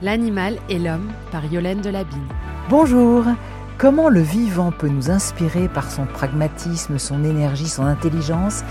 [0.00, 2.28] L'animal et l'homme par Yolaine Delabine.
[2.70, 3.24] Bonjour
[3.78, 8.62] Comment le vivant peut nous inspirer par son pragmatisme, son énergie, son intelligence?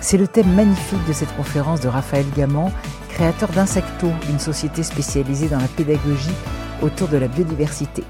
[0.00, 2.72] C'est le thème magnifique de cette conférence de Raphaël Gaman,
[3.10, 6.34] créateur d'Insecto, une société spécialisée dans la pédagogie
[6.82, 8.02] autour de la biodiversité.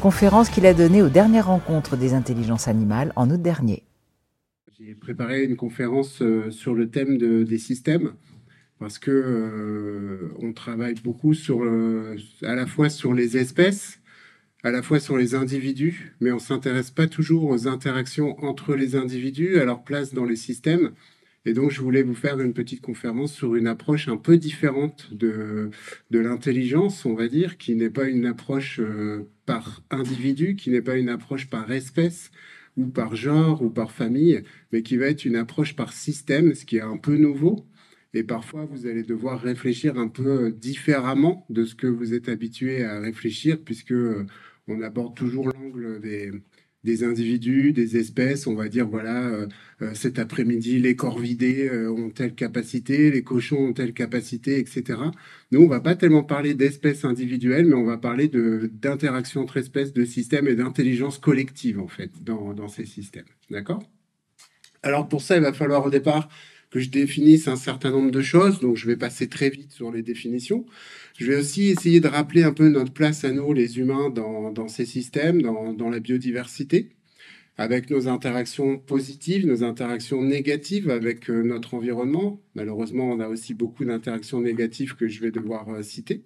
[0.00, 3.84] Conférence qu'il a donnée aux dernières rencontres des intelligences animales en août dernier.
[4.76, 8.14] J'ai préparé une conférence euh, sur le thème des systèmes
[8.78, 11.62] parce que euh, on travaille beaucoup sur
[12.42, 14.00] à la fois sur les espèces,
[14.62, 18.96] à la fois sur les individus, mais on s'intéresse pas toujours aux interactions entre les
[18.96, 20.92] individus, à leur place dans les systèmes.
[21.44, 25.14] Et donc, je voulais vous faire une petite conférence sur une approche un peu différente
[25.14, 25.70] de,
[26.10, 30.82] de l'intelligence, on va dire, qui n'est pas une approche euh, par individu, qui n'est
[30.82, 32.32] pas une approche par espèce
[32.76, 36.64] ou par genre ou par famille, mais qui va être une approche par système, ce
[36.64, 37.64] qui est un peu nouveau.
[38.16, 42.82] Et parfois, vous allez devoir réfléchir un peu différemment de ce que vous êtes habitué
[42.82, 44.24] à réfléchir, puisque euh,
[44.68, 48.46] on aborde toujours l'angle des, individus, des espèces.
[48.46, 49.46] On va dire, voilà, euh,
[49.82, 54.98] euh, cet après-midi, les corvidés ont telle capacité, les cochons ont telle capacité, etc.
[55.52, 59.92] Nous, on va pas tellement parler d'espèces individuelles, mais on va parler d'interaction entre espèces,
[59.92, 63.26] de systèmes et d'intelligence collective, en fait, dans, dans ces systèmes.
[63.50, 63.82] D'accord?
[64.82, 66.30] Alors, pour ça, il va falloir au départ
[66.78, 70.02] je définisse un certain nombre de choses, donc je vais passer très vite sur les
[70.02, 70.64] définitions.
[71.18, 74.50] Je vais aussi essayer de rappeler un peu notre place à nous, les humains, dans,
[74.52, 76.90] dans ces systèmes, dans, dans la biodiversité,
[77.58, 82.40] avec nos interactions positives, nos interactions négatives avec euh, notre environnement.
[82.54, 86.22] Malheureusement, on a aussi beaucoup d'interactions négatives que je vais devoir euh, citer.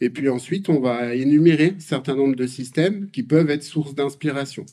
[0.00, 3.94] Et puis ensuite, on va énumérer un certain nombre de systèmes qui peuvent être source
[3.94, 4.66] d'inspiration.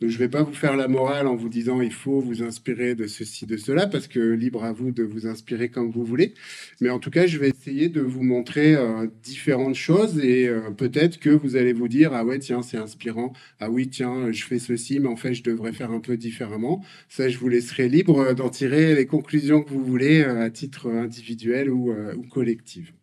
[0.00, 2.42] Donc, je ne vais pas vous faire la morale en vous disant il faut vous
[2.42, 6.04] inspirer de ceci, de cela, parce que libre à vous de vous inspirer comme vous
[6.04, 6.34] voulez.
[6.80, 10.70] Mais en tout cas, je vais essayer de vous montrer euh, différentes choses et euh,
[10.70, 14.44] peut-être que vous allez vous dire ah ouais tiens c'est inspirant, ah oui tiens je
[14.44, 16.84] fais ceci, mais en fait je devrais faire un peu différemment.
[17.08, 20.90] Ça, je vous laisserai libre d'en tirer les conclusions que vous voulez euh, à titre
[20.90, 21.94] individuel ou
[22.30, 22.95] collectif.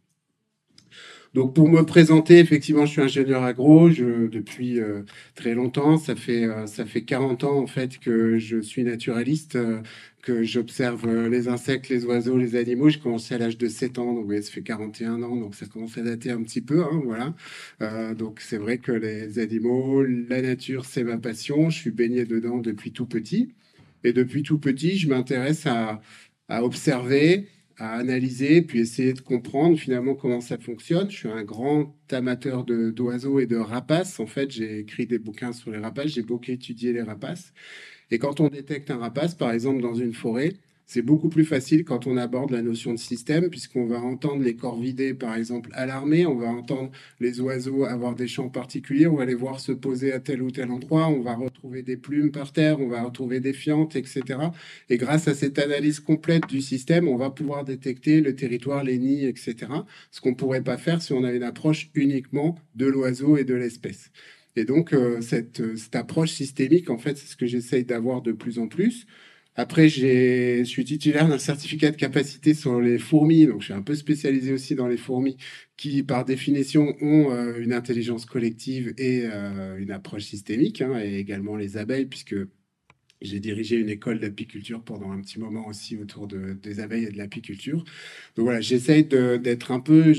[1.34, 5.02] Donc pour me présenter, effectivement, je suis ingénieur agro je, depuis euh,
[5.34, 5.98] très longtemps.
[5.98, 9.82] Ça fait euh, ça fait 40 ans en fait que je suis naturaliste, euh,
[10.22, 12.90] que j'observe les insectes, les oiseaux, les animaux.
[12.90, 15.98] J'ai commencé à l'âge de 7 ans, donc ça fait 41 ans, donc ça commence
[15.98, 17.34] à dater un petit peu, hein, voilà.
[18.14, 21.70] donc c'est vrai que les animaux, la nature, c'est ma passion.
[21.70, 23.50] Je suis baigné dedans depuis tout petit,
[24.06, 26.02] et depuis tout petit, je m'intéresse à
[26.50, 27.48] à observer,
[27.78, 31.10] à analyser, puis essayer de comprendre finalement comment ça fonctionne.
[31.10, 34.20] Je suis un grand amateur d'oiseaux et de rapaces.
[34.20, 37.54] En fait, j'ai écrit des bouquins sur les rapaces, j'ai beaucoup étudié les rapaces.
[38.12, 40.54] Et quand on détecte un rapace, par exemple dans une forêt,
[40.86, 44.56] c'est beaucoup plus facile quand on aborde la notion de système, puisqu'on va entendre les
[44.56, 49.26] corvidés, par exemple, alarmer, on va entendre les oiseaux avoir des chants particuliers, on va
[49.26, 52.52] les voir se poser à tel ou tel endroit, on va retrouver des plumes par
[52.52, 54.22] terre, on va retrouver des fientes, etc.
[54.90, 58.98] Et grâce à cette analyse complète du système, on va pouvoir détecter le territoire, les
[58.98, 59.56] nids, etc.
[60.12, 63.46] Ce qu'on ne pourrait pas faire si on avait une approche uniquement de l'oiseau et
[63.46, 64.12] de l'espèce.
[64.56, 68.32] Et donc, euh, cette, cette approche systémique, en fait, c'est ce que j'essaye d'avoir de
[68.32, 69.08] plus en plus.
[69.56, 73.84] Après, je suis titulaire d'un certificat de capacité sur les fourmis, donc je suis un
[73.84, 75.38] peu spécialisé aussi dans les fourmis,
[75.78, 81.20] qui par définition ont euh, une intelligence collective et euh, une approche systémique, hein, et
[81.20, 82.36] également les abeilles, puisque
[83.22, 87.12] j'ai dirigé une école d'apiculture pendant un petit moment aussi autour de, des abeilles et
[87.12, 87.84] de l'apiculture.
[88.36, 90.14] Donc voilà, j'essaye d'être un peu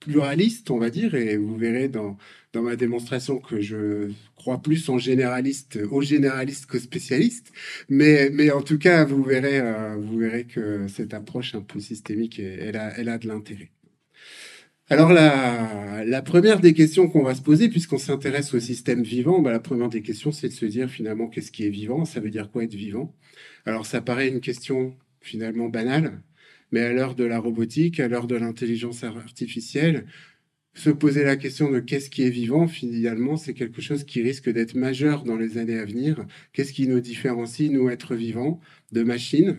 [0.00, 2.16] pluraliste, on va dire, et vous verrez dans,
[2.56, 7.52] dans ma démonstration que je crois plus en généraliste, aux généralistes qu'aux spécialistes.
[7.90, 11.80] Mais, mais en tout cas, vous verrez, euh, vous verrez que cette approche un peu
[11.80, 13.70] systémique, elle a, elle a de l'intérêt.
[14.88, 19.40] Alors la, la, première des questions qu'on va se poser, puisqu'on s'intéresse au système vivant,
[19.40, 22.20] bah, la première des questions, c'est de se dire finalement qu'est-ce qui est vivant, ça
[22.20, 23.14] veut dire quoi être vivant?
[23.66, 26.22] Alors ça paraît une question finalement banale,
[26.70, 30.06] mais à l'heure de la robotique, à l'heure de l'intelligence artificielle,
[30.76, 34.50] se poser la question de qu'est-ce qui est vivant, finalement, c'est quelque chose qui risque
[34.50, 36.26] d'être majeur dans les années à venir.
[36.52, 38.60] Qu'est-ce qui nous différencie, nous, êtres vivants,
[38.92, 39.56] de machines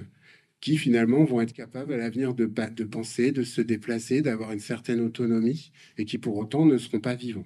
[0.62, 2.46] qui, finalement, vont être capables à l'avenir de,
[2.86, 7.16] penser, de se déplacer, d'avoir une certaine autonomie et qui, pour autant, ne seront pas
[7.16, 7.46] vivants.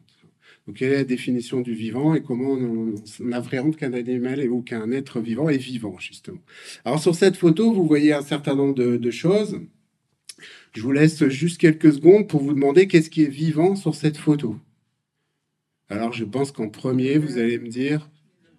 [0.68, 4.62] Donc, quelle est la définition du vivant et comment on, on appréhende qu'un animal ou
[4.62, 6.41] qu'un être vivant est vivant, justement?
[6.83, 9.62] Alors, sur cette photo, vous voyez un certain nombre de, choses.
[10.73, 14.17] Je vous laisse juste quelques secondes pour vous demander qu'est-ce qui est vivant sur cette
[14.17, 14.57] photo.
[15.89, 18.09] Alors, je pense qu'en premier, vous allez me dire...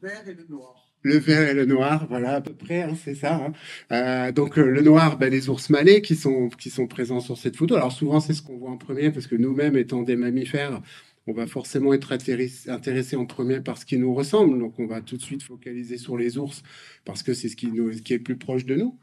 [0.01, 0.83] Le vert et le noir.
[1.05, 3.35] Le vert et le noir, voilà à peu près, hein, c'est ça.
[3.35, 3.53] Hein.
[3.91, 7.57] Euh, donc le noir, ben, les ours malais qui sont qui sont présents sur cette
[7.57, 7.75] photo.
[7.75, 10.81] Alors souvent c'est ce qu'on voit en premier parce que nous-mêmes étant des mammifères,
[11.27, 14.59] on va forcément être intéressé en premier par ce qui nous ressemble.
[14.61, 16.63] Donc on va tout de suite focaliser sur les ours
[17.05, 18.97] parce que c'est ce qui nous qui est plus proche de nous.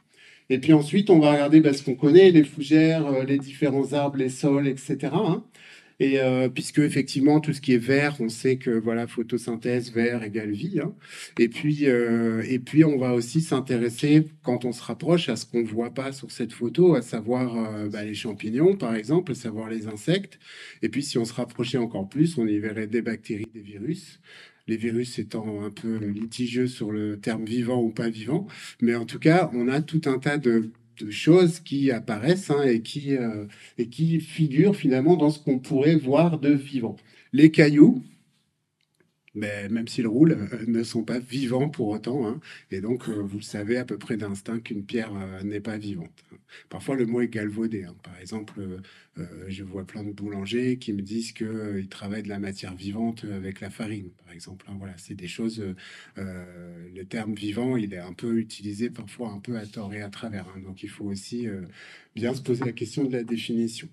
[0.49, 3.93] Et puis ensuite on va regarder ben, ce qu'on connaît, les fougères, euh, les différents
[3.93, 5.09] arbres, les sols, etc.
[5.99, 10.23] Et euh, puisque effectivement tout ce qui est vert, on sait que voilà photosynthèse vert
[10.23, 10.79] égale vie.
[10.81, 10.93] Hein.
[11.37, 15.45] Et puis euh, et puis on va aussi s'intéresser quand on se rapproche à ce
[15.45, 19.35] qu'on voit pas sur cette photo, à savoir euh, bah, les champignons par exemple, à
[19.35, 20.39] savoir les insectes.
[20.81, 24.21] Et puis si on se rapprochait encore plus, on y verrait des bactéries, des virus
[24.69, 28.47] les virus étant un peu litigieux sur le terme vivant ou pas vivant.
[28.81, 30.71] Mais en tout cas, on a tout un tas de
[31.09, 33.45] choses qui apparaissent hein, et, qui, euh,
[33.77, 36.97] et qui figurent finalement dans ce qu'on pourrait voir de vivant.
[37.33, 38.03] Les cailloux,
[39.35, 42.27] mais même s'ils roulent, euh, ne sont pas vivants pour autant.
[42.27, 42.39] Hein.
[42.71, 45.77] Et donc, euh, vous le savez à peu près d'instinct qu'une pierre euh, n'est pas
[45.77, 46.23] vivante.
[46.69, 47.83] Parfois, le mot est galvaudé.
[47.83, 47.95] Hein.
[48.03, 48.61] Par exemple,
[49.47, 53.61] je vois plein de boulangers qui me disent qu'ils travaillent de la matière vivante avec
[53.61, 54.65] la farine, par exemple.
[54.67, 54.75] Hein.
[54.79, 55.63] Voilà, c'est des choses.
[56.15, 60.09] le terme vivant, il est un peu utilisé parfois un peu à tort et à
[60.09, 60.47] travers.
[60.65, 61.47] Donc, il faut aussi
[62.15, 63.89] bien se poser la question de la définition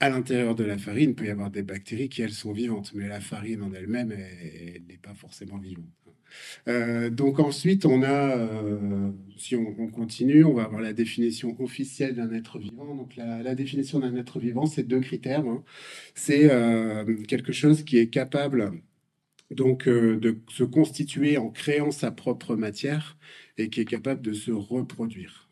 [0.00, 2.92] à l'intérieur de la farine, il peut y avoir des bactéries qui, elles, sont vivantes,
[2.94, 5.86] mais la farine en elle-même, elle n'est pas forcément vivante.
[6.68, 12.16] Euh, donc ensuite, on a, euh, si on, continue, on va avoir la définition officielle
[12.16, 12.94] d'un être vivant.
[12.94, 15.46] Donc la, définition d'un être vivant, c'est deux critères.
[15.46, 15.62] Hein.
[16.14, 18.72] C'est euh, quelque chose qui est capable
[19.50, 23.16] donc de se constituer en créant sa propre matière
[23.58, 25.43] et qui est capable de se reproduire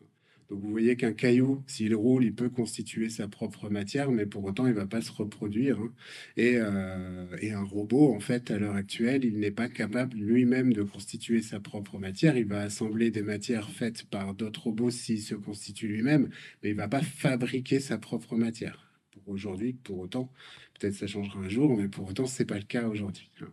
[0.53, 4.65] vous voyez qu'un caillou, s'il roule, il peut constituer sa propre matière, mais pour autant,
[4.65, 5.79] il ne va pas se reproduire.
[5.79, 5.91] Hein.
[6.37, 10.83] Euh, et, un robot, en fait, à l'heure actuelle, il n'est pas capable lui-même de
[10.83, 12.37] constituer sa propre matière.
[12.37, 16.29] Il va assembler des matières faites par d'autres robots s'il se constitue lui-même,
[16.61, 18.91] mais il ne va pas fabriquer sa propre matière.
[19.11, 20.31] Pour aujourd'hui, pour autant,
[20.79, 23.29] Peut-être ça changera un jour, mais pour autant, c'est pas le cas aujourd'hui.
[23.41, 23.47] Hein.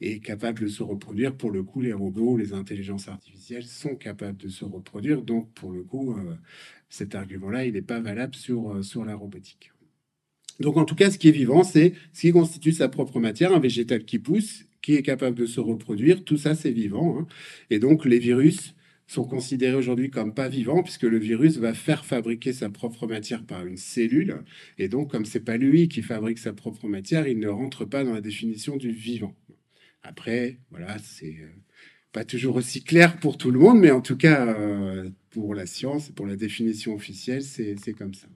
[0.00, 4.38] Et capable de se reproduire, pour le coup, les robots, les intelligences artificielles sont capables
[4.38, 5.22] de se reproduire.
[5.22, 6.34] Donc, pour le coup, euh,
[6.88, 9.72] cet argument-là, il n'est pas valable sur, euh, sur la robotique.
[10.60, 13.52] Donc, en tout cas, ce qui est vivant, c'est ce qui constitue sa propre matière,
[13.52, 16.24] un végétal qui pousse, qui est capable de se reproduire.
[16.24, 17.18] Tout ça, c'est vivant.
[17.18, 17.26] Hein.
[17.70, 18.74] Et donc, les virus,
[19.06, 23.44] sont considérés aujourd'hui comme pas vivants puisque le virus va faire fabriquer sa propre matière
[23.44, 24.42] par une cellule
[24.78, 28.04] et donc comme c'est pas lui qui fabrique sa propre matière, il ne rentre pas
[28.04, 29.34] dans la définition du vivant.
[30.02, 31.48] Après, voilà, c'est euh,
[32.12, 35.66] pas toujours aussi clair pour tout le monde, mais en tout cas euh, pour la
[35.66, 38.26] science, pour la définition officielle, c'est comme ça.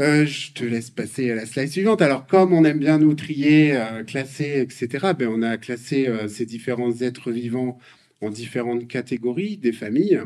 [0.00, 2.00] Euh, je te laisse passer à la slide suivante.
[2.00, 7.02] Alors, comme on aime bien nous trier, classer, etc., ben, on a classé ces différents
[7.02, 7.78] êtres vivants
[8.22, 10.20] en différentes catégories des familles.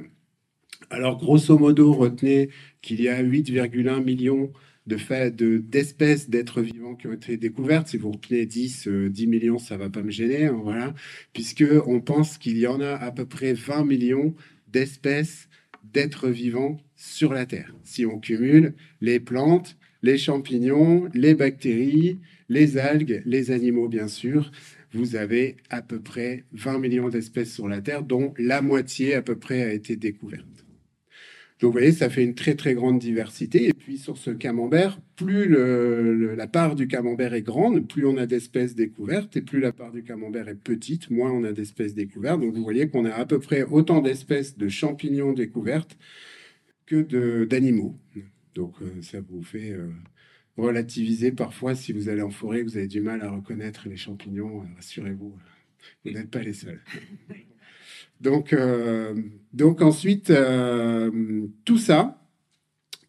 [0.91, 2.51] Alors, grosso modo, retenez
[2.83, 4.53] qu'il y a 8,1 millions
[4.87, 7.89] de d'espèces d'êtres vivants qui ont été découvertes.
[7.89, 10.95] Si vous retenez 10, 10 euh, millions, ça va pas me gêner, hein, voilà,
[11.33, 14.35] puisque on pense qu'il y en a à peu près 20 millions
[14.69, 15.49] d'espèces
[15.93, 17.75] d'êtres vivants sur la Terre.
[17.83, 24.53] Si on cumule les plantes, les champignons, les bactéries, les algues, les animaux, bien sûr,
[24.93, 29.23] vous avez à peu près 20 millions d'espèces sur la Terre, dont la moitié à
[29.23, 30.47] peu près a été découverte.
[31.61, 33.69] Donc vous voyez, ça fait une très très grande diversité.
[33.69, 35.49] Et puis sur ce camembert, plus
[36.37, 39.91] la part du camembert est grande, plus on a d'espèces découvertes, et plus la part
[39.91, 42.41] du camembert est petite, moins on a d'espèces découvertes.
[42.41, 45.97] Donc vous voyez qu'on a à peu près autant d'espèces de champignons découvertes
[46.85, 47.99] que d'animaux.
[48.55, 49.89] Donc euh, ça vous fait euh,
[50.57, 54.63] relativiser parfois si vous allez en forêt, vous avez du mal à reconnaître les champignons,
[54.63, 55.37] euh, rassurez-vous,
[56.05, 56.83] vous n'êtes pas les seuls.
[58.21, 59.15] Donc, euh,
[59.53, 62.27] donc ensuite, euh, tout ça,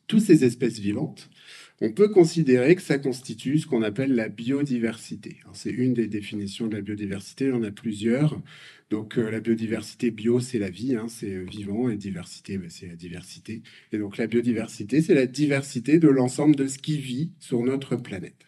[0.05, 1.29] toutes ces espèces vivantes,
[1.79, 5.37] on peut considérer que ça constitue ce qu'on appelle la biodiversité.
[5.53, 8.41] C'est une des définitions de la biodiversité, il y en a plusieurs.
[8.89, 12.87] Donc euh, la biodiversité bio, c'est la vie, hein, c'est vivant, et diversité, ben, c'est
[12.87, 13.61] la diversité.
[13.91, 17.95] Et donc la biodiversité, c'est la diversité de l'ensemble de ce qui vit sur notre
[17.95, 18.45] planète.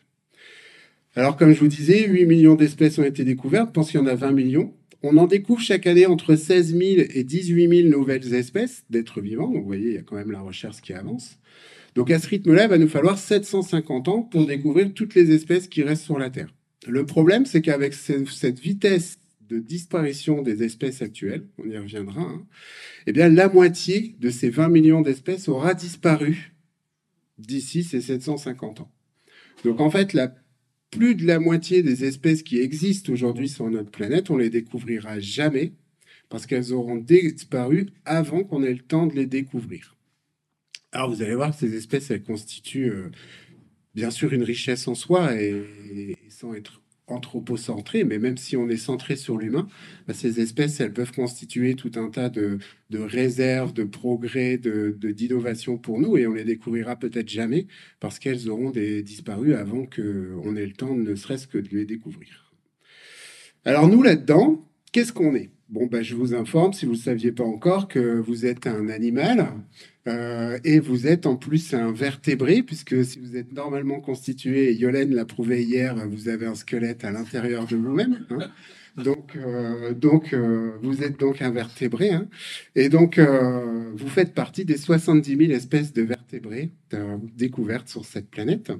[1.15, 4.03] Alors comme je vous disais, 8 millions d'espèces ont été découvertes, je pense qu'il y
[4.03, 4.73] en a 20 millions.
[5.03, 6.81] On en découvre chaque année entre 16 000
[7.13, 9.47] et 18 000 nouvelles espèces d'êtres vivants.
[9.49, 11.39] Donc vous voyez, il y a quand même la recherche qui avance.
[11.95, 15.67] Donc à ce rythme-là, il va nous falloir 750 ans pour découvrir toutes les espèces
[15.67, 16.53] qui restent sur la Terre.
[16.87, 19.19] Le problème, c'est qu'avec cette vitesse
[19.49, 22.45] de disparition des espèces actuelles, on y reviendra, hein,
[23.07, 26.53] eh bien la moitié de ces 20 millions d'espèces aura disparu
[27.37, 28.91] d'ici ces 750 ans.
[29.63, 30.15] Donc en fait,
[30.91, 35.19] plus de la moitié des espèces qui existent aujourd'hui sur notre planète, on les découvrira
[35.19, 35.73] jamais
[36.29, 39.97] parce qu'elles auront disparu avant qu'on ait le temps de les découvrir.
[40.91, 43.11] Alors vous allez voir ces espèces, elles constituent euh,
[43.93, 48.77] bien sûr une richesse en soi et, sans être anthropocentré, mais même si on est
[48.77, 49.67] centré sur l'humain,
[50.07, 52.59] bah, ces espèces, elles peuvent constituer tout un tas de,
[52.91, 57.67] réserves, de progrès, de d'innovation pour nous, et on les découvrira peut-être jamais
[57.99, 62.53] parce qu'elles auront disparu avant qu'on ait le temps, ne serait-ce que de les découvrir.
[63.65, 65.49] Alors nous, là-dedans, qu'est-ce qu'on est?
[65.69, 68.89] Bon, bah, je vous informe, si vous ne saviez pas encore, que vous êtes un
[68.89, 69.53] animal
[70.07, 74.73] euh, et vous êtes en plus un vertébré, puisque si vous êtes normalement constitué, et
[74.73, 78.25] Yolène l'a prouvé hier, vous avez un squelette à l'intérieur de vous-même.
[78.31, 78.49] Hein.
[78.97, 82.09] Donc, euh, donc euh, vous êtes donc un vertébré.
[82.09, 82.27] Hein.
[82.75, 86.71] Et donc, vous faites partie des 70 000 espèces de vertébrés
[87.37, 88.71] découvertes sur cette planète.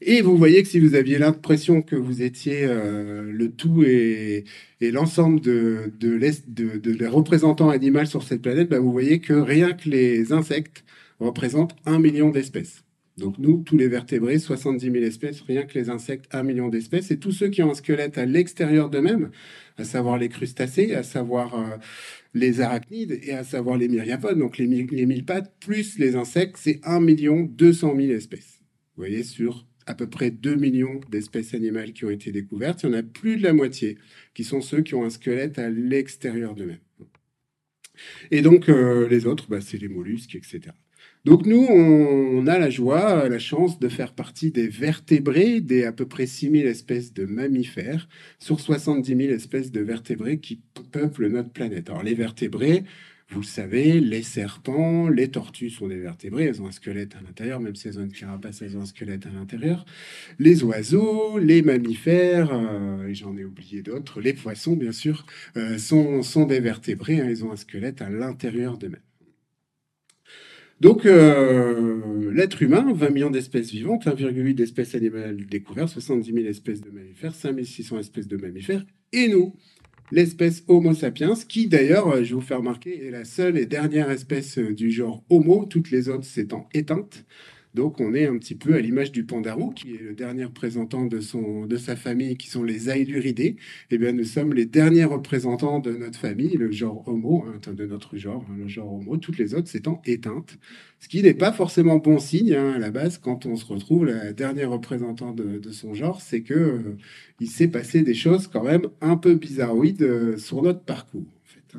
[0.00, 4.44] Et vous voyez que si vous aviez l'impression que vous étiez euh, le tout et,
[4.80, 10.32] l'ensemble de, les représentants animaux sur cette planète, bah, vous voyez que rien que les
[10.32, 10.84] insectes
[11.18, 12.84] représentent un million d'espèces.
[13.18, 17.10] Donc nous, tous les vertébrés, 70 000 espèces, rien que les insectes, un million d'espèces.
[17.10, 19.30] Et tous ceux qui ont un squelette à l'extérieur d'eux-mêmes,
[19.76, 21.76] à savoir les crustacés, à savoir euh,
[22.34, 26.80] les arachnides et à savoir les myriapodes, donc les, mille pattes, plus les insectes, c'est
[26.84, 28.60] 1 million 200 000 espèces.
[28.96, 32.82] Vous voyez, sur à peu près 2 millions d'espèces animales qui ont été découvertes.
[32.82, 33.96] Il y en a plus de la moitié
[34.34, 36.78] qui sont ceux qui ont un squelette à l'extérieur d'eux-mêmes.
[38.30, 40.60] Et donc, euh, les autres, bah, c'est les mollusques, etc.
[41.24, 45.92] Donc nous, on, a la joie, la chance de faire partie des vertébrés, des à
[45.92, 50.60] peu près 6000 espèces de mammifères, sur 70 000 espèces de vertébrés qui
[50.92, 51.90] peuplent notre planète.
[51.90, 52.84] Alors les vertébrés,
[53.30, 57.20] vous le savez, les serpents, les tortues sont des vertébrés, elles ont un squelette à
[57.20, 59.84] l'intérieur, même si elles ont une carapace, elles ont un squelette à l'intérieur.
[60.38, 65.26] Les oiseaux, les mammifères, euh, et j'en ai oublié d'autres, les poissons bien sûr,
[65.58, 69.02] euh, sont, des vertébrés, hein, ils ont un squelette à l'intérieur d'eux-mêmes.
[70.80, 76.80] Donc, euh, l'être humain, 20 millions d'espèces vivantes, 1,8 d'espèces animales découvertes, 70 000 espèces
[76.80, 79.54] de mammifères, 5600 espèces de mammifères, et nous,
[80.10, 84.10] l'espèce Homo sapiens, qui d'ailleurs, euh, je vous faire remarquer, est la seule et dernière
[84.10, 87.24] espèce euh, du genre Homo, toutes les autres s'étant éteintes.
[87.78, 91.04] Donc on est un petit peu à l'image du pandarou, qui est le dernier représentant
[91.04, 93.54] de, son, de sa famille, qui sont les Aeluridés.
[93.92, 97.86] Eh bien, nous sommes les derniers représentants de notre famille, le genre Homo, hein, de
[97.86, 100.58] notre genre, hein, le genre Homo, toutes les autres s'étant éteintes.
[100.98, 104.06] Ce qui n'est pas forcément bon signe hein, à la base quand on se retrouve
[104.06, 106.96] la dernière représentant de, son genre, c'est que euh,
[107.38, 111.22] il s'est passé des choses quand même un peu bizarroïdes euh, sur notre parcours.
[111.22, 111.78] En fait.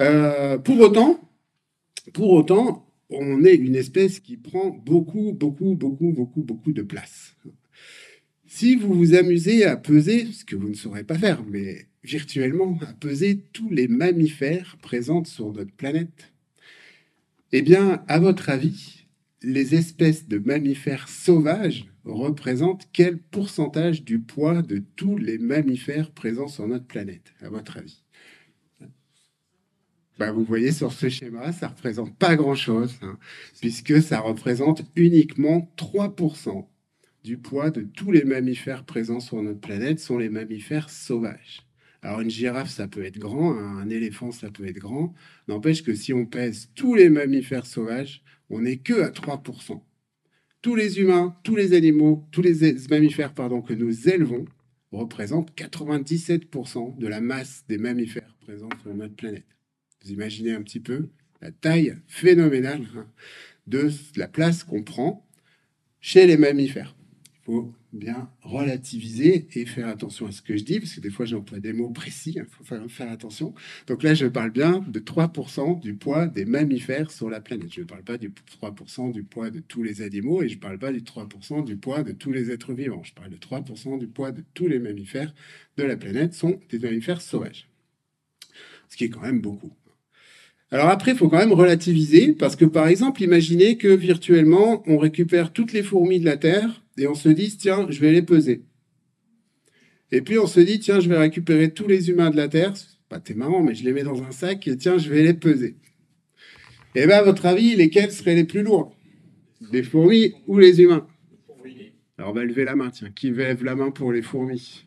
[0.00, 1.20] Euh, pour autant,
[2.12, 2.84] pour autant,
[3.18, 7.36] on est une espèce qui prend beaucoup, beaucoup, beaucoup, beaucoup, beaucoup de place.
[8.46, 12.78] Si vous vous amusez à peser, ce que vous ne saurez pas faire, mais virtuellement,
[12.82, 16.32] à peser tous les mammifères présents sur notre planète,
[17.52, 19.06] eh bien, à votre avis,
[19.42, 26.48] les espèces de mammifères sauvages représentent quel pourcentage du poids de tous les mammifères présents
[26.48, 28.03] sur notre planète, à votre avis?
[30.18, 33.18] Bah, vous voyez sur ce schéma, ça représente pas grand-chose, hein,
[33.60, 36.66] puisque ça représente uniquement 3%
[37.24, 41.62] du poids de tous les mammifères présents sur notre planète sont les mammifères sauvages.
[42.02, 45.14] Alors une girafe, ça peut être grand, hein, un éléphant, ça peut être grand.
[45.48, 49.80] N'empêche que si on pèse tous les mammifères sauvages, on n'est que à 3%.
[50.60, 54.44] Tous les humains, tous les animaux, tous les mammifères pardon, que nous élevons
[54.92, 59.53] représentent 97% de la masse des mammifères présents sur notre planète.
[60.04, 61.08] Vous imaginez un petit peu
[61.40, 63.06] la taille phénoménale hein,
[63.66, 65.26] de la place qu'on prend
[66.00, 66.94] chez les mammifères.
[67.40, 71.10] Il faut bien relativiser et faire attention à ce que je dis, parce que des
[71.10, 73.54] fois j'emploie des mots précis, il faut faire, attention.
[73.86, 77.72] Donc là, je parle bien de 3% du poids des mammifères sur la planète.
[77.72, 80.60] Je ne parle pas du 3% du poids de tous les animaux et je ne
[80.60, 83.02] parle pas du 3% du poids de tous les êtres vivants.
[83.04, 85.34] Je parle de 3% du poids de tous les mammifères
[85.76, 87.68] de la planète sont des mammifères sauvages.
[88.88, 89.72] Ce qui est quand même beaucoup.
[90.70, 94.98] Alors après, il faut quand même relativiser, parce que par exemple, imaginez que virtuellement, on
[94.98, 98.22] récupère toutes les fourmis de la Terre et on se dit, tiens, je vais les
[98.22, 98.62] peser.
[100.10, 102.74] Et puis on se dit, tiens, je vais récupérer tous les humains de la Terre,
[103.08, 105.34] pas t'es marrant, mais je les mets dans un sac et tiens, je vais les
[105.34, 105.76] peser.
[106.96, 108.96] Eh bien, à votre avis, lesquels seraient les plus lourds
[109.72, 111.06] Les fourmis ou les humains?
[112.16, 113.10] Alors on va lever la main, tiens.
[113.10, 114.84] Qui lève la main pour les fourmis?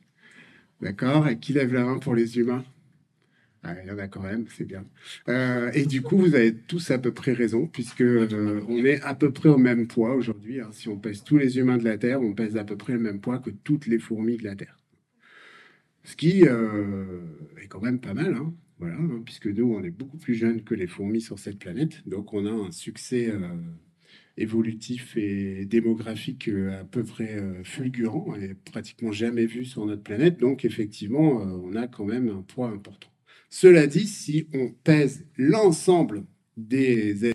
[0.81, 1.27] D'accord?
[1.27, 2.63] Et qui lève la main pour les humains?
[3.83, 4.85] Il y en a quand même, c'est bien.
[5.27, 9.01] Euh, et du coup, vous avez tous à peu près raison, puisque euh, on est
[9.01, 10.61] à peu près au même poids aujourd'hui.
[10.61, 10.69] Hein.
[10.71, 12.99] Si on pèse tous les humains de la Terre, on pèse à peu près le
[12.99, 14.77] même poids que toutes les fourmis de la Terre.
[16.03, 17.19] Ce qui euh,
[17.61, 18.53] est quand même pas mal, hein.
[18.79, 22.07] voilà, hein, puisque nous, on est beaucoup plus jeunes que les fourmis sur cette planète.
[22.07, 23.33] Donc, on a un succès
[24.37, 30.39] évolutif et démographique à peu près fulgurant et pratiquement jamais vu sur notre planète.
[30.39, 33.09] Donc, effectivement, on a quand même un poids important.
[33.49, 36.25] Cela dit, si on pèse l'ensemble
[36.57, 37.31] des,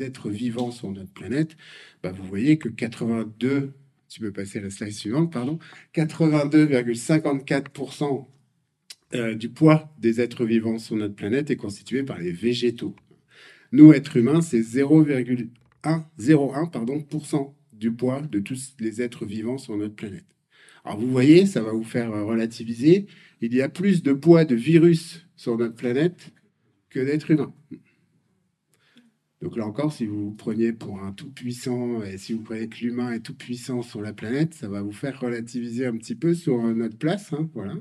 [0.00, 1.56] êtres vivants sur notre planète,
[2.02, 3.72] bah, vous voyez que 82,
[4.08, 5.58] tu peux passer à la slide suivante, pardon,
[5.94, 8.26] 82,54%
[9.14, 12.94] euh, du poids des êtres vivants sur notre planète est constitué par les végétaux.
[13.72, 20.24] Nous, êtres humains, c'est 0,101% du poids de tous les êtres vivants sur notre planète.
[20.84, 23.06] Alors vous voyez, ça va vous faire relativiser.
[23.40, 26.32] Il y a plus de poids de virus sur notre planète
[26.90, 27.54] que d'êtres humains.
[29.44, 32.78] Donc là encore, si vous vous preniez pour un tout-puissant et si vous croyez que
[32.78, 36.62] l'humain est tout-puissant sur la planète, ça va vous faire relativiser un petit peu sur
[36.74, 37.34] notre place.
[37.34, 37.74] Hein, voilà.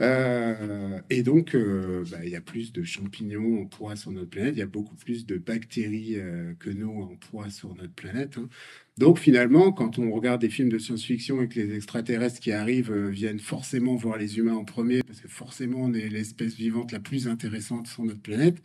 [0.00, 4.30] Euh, et donc, euh, bah, il y a plus de champignons en poids sur notre
[4.30, 7.92] planète, il y a beaucoup plus de bactéries euh, que nous en poids sur notre
[7.92, 8.38] planète.
[8.38, 8.48] Hein.
[8.98, 12.90] Donc finalement, quand on regarde des films de science-fiction et que les extraterrestres qui arrivent
[12.90, 16.92] euh, viennent forcément voir les humains en premier, parce que forcément on est l'espèce vivante
[16.92, 18.56] la plus intéressante sur notre planète,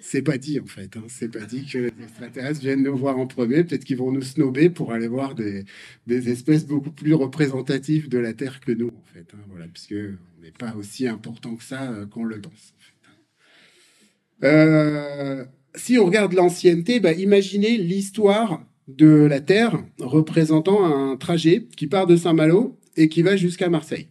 [0.00, 0.96] c'est pas dit en fait.
[0.96, 1.04] Hein.
[1.08, 3.62] C'est pas dit que les extraterrestres viennent nous voir en premier.
[3.62, 5.66] Peut-être qu'ils vont nous snober pour aller voir des,
[6.08, 9.26] espèces beaucoup plus représentatives de la Terre que nous en fait.
[9.34, 9.44] Hein.
[9.50, 12.72] Voilà, puisque on n'est pas aussi important que ça euh, qu'on le pense.
[13.06, 14.44] Hein.
[14.44, 21.86] Euh, si on regarde l'ancienneté, bah, imaginez l'histoire de la Terre représentant un trajet qui
[21.86, 24.08] part de Saint-Malo et qui va jusqu'à Marseille.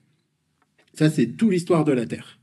[0.93, 2.39] Ça, c'est toute l'histoire de la Terre.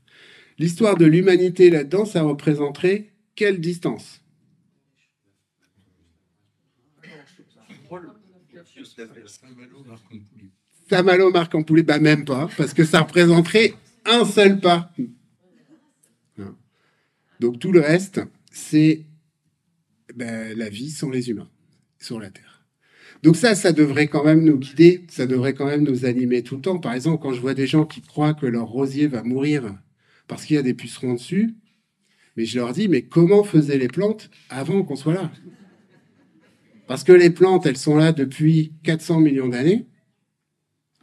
[0.57, 4.21] L'histoire de l'humanité là-dedans, ça représenterait quelle distance?
[10.89, 13.73] Saint-Malo, marc en poulet, bah même pas, parce que ça représenterait
[14.05, 14.93] un seul pas.
[17.39, 18.21] Donc tout le reste,
[18.51, 19.05] c'est
[20.15, 21.49] ben, la vie sans les humains
[22.01, 22.65] sur la Terre.
[23.23, 26.55] Donc ça, ça devrait quand même nous guider, ça devrait quand même nous animer tout
[26.55, 26.79] le temps.
[26.79, 29.77] Par exemple, quand je vois des gens qui croient que leur rosier va mourir
[30.27, 31.55] parce qu'il y a des pucerons dessus,
[32.35, 35.31] mais je leur dis, mais comment faisaient les plantes avant qu'on soit là?
[36.87, 39.87] Parce que les plantes, elles sont là depuis 400 millions d'années.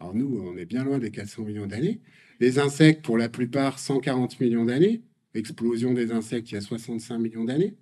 [0.01, 2.01] Alors nous, on est bien loin des 400 millions d'années.
[2.41, 5.03] Les insectes, pour la plupart, 140 millions d'années.
[5.35, 7.77] Explosion des insectes il y a 65 millions d'années.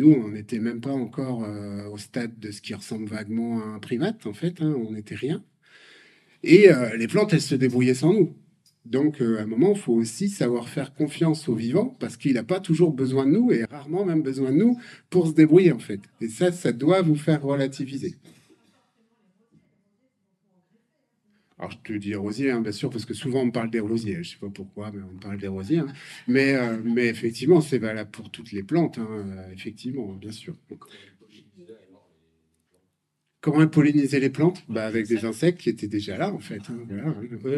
[0.00, 3.66] Nous, on n'était même pas encore euh, au stade de ce qui ressemble vaguement à
[3.66, 4.62] un primate, en fait.
[4.62, 5.44] Hein, on n'était rien.
[6.42, 8.34] Et euh, les plantes, elles se débrouillaient sans nous.
[8.86, 12.32] Donc, euh, à un moment, il faut aussi savoir faire confiance au vivant, parce qu'il
[12.32, 14.78] n'a pas toujours besoin de nous, et rarement même besoin de nous,
[15.10, 16.00] pour se débrouiller, en fait.
[16.22, 18.14] Et ça, ça doit vous faire relativiser.
[21.60, 23.80] Alors, je te dis rosiers, hein, bien sûr, parce que souvent on me parle des
[23.80, 24.14] rosiers.
[24.14, 25.80] Je ne sais pas pourquoi, mais on me parle des rosiers.
[25.80, 25.88] Hein.
[26.26, 30.56] Mais, euh, mais effectivement, c'est valable pour toutes les plantes, hein, euh, effectivement, bien sûr.
[33.42, 34.64] Comment polliniser les plantes?
[34.70, 36.62] Bah, Avec des insectes qui étaient déjà là, en fait.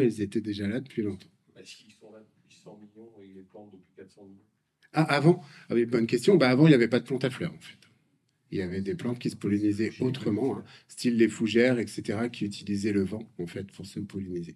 [0.03, 1.29] ils étaient déjà là depuis longtemps.
[1.57, 4.43] Est-ce qu'ils sont là depuis 100 millions et les plantes depuis 400 millions?
[4.91, 5.41] Ah, avant?
[5.69, 6.35] Ah, oui, Bonne question.
[6.35, 7.82] Bah, avant, il n'y avait pas de plantes à fleurs, en fait
[8.53, 10.63] il y avait des plantes qui se pollinisaient autrement, hein.
[10.87, 14.55] style les fougères, etc., qui utilisaient le vent, en fait, pour se polliniser.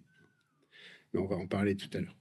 [1.12, 2.14] Mais on va en parler tout à l'heure.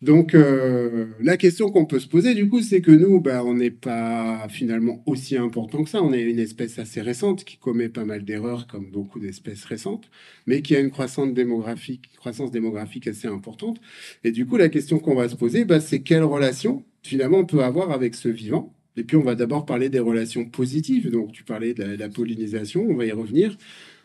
[0.00, 3.52] Donc, euh, la question qu'on peut se poser, du coup, c'est que nous, bah, on
[3.54, 6.02] n'est pas finalement aussi important que ça.
[6.02, 10.08] On est une espèce assez récente qui commet pas mal d'erreurs, comme beaucoup d'espèces récentes,
[10.46, 13.78] mais qui a une croissance démographique, croissance démographique assez importante.
[14.24, 17.46] Et du coup, la question qu'on va se poser, bah, c'est quelle relation, finalement, on
[17.46, 21.10] peut avoir avec ce vivant et puis, on va d'abord parler des relations positives.
[21.10, 23.56] Donc, tu parlais de la, pollinisation, on va y revenir.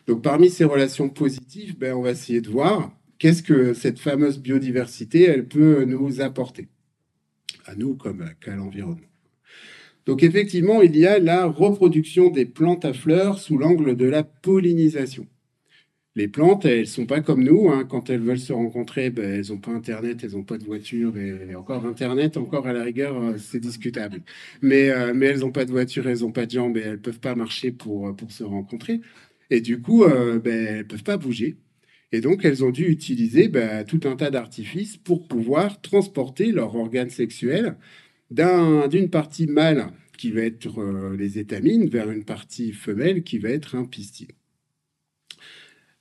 [0.08, 4.40] Donc, parmi ces relations positives, ben, on va essayer de voir qu'est-ce que cette fameuse
[4.40, 6.68] biodiversité, elle peut nous apporter,
[7.66, 9.08] à nous comme à l'environnement.
[10.06, 14.24] Donc, effectivement, il y a la reproduction des plantes à fleurs sous l'angle de la
[14.24, 15.28] pollinisation
[16.16, 17.70] les plantes, elles sont pas comme nous.
[17.70, 17.86] Hein.
[17.90, 21.18] Quand elles veulent se rencontrer, ben, elles n'ont pas Internet, elles n'ont pas de voiture.
[21.18, 24.22] Et, encore Internet, encore à la rigueur, euh, c'est discutable.
[24.62, 27.02] Mais, euh, mais elles n'ont pas de voiture, elles n'ont pas de jambes et elles
[27.02, 29.02] peuvent pas marcher pour, euh, pour se rencontrer.
[29.50, 31.58] Et du coup, euh, ben, elles peuvent pas bouger.
[32.12, 36.76] Et donc, elles ont dû utiliser ben, tout un tas d'artifices pour pouvoir transporter leur
[36.76, 37.78] organe sexuel
[38.32, 43.76] d'une partie mâle qui va être les étamines vers une partie femelle qui va être
[43.76, 44.28] un pistil.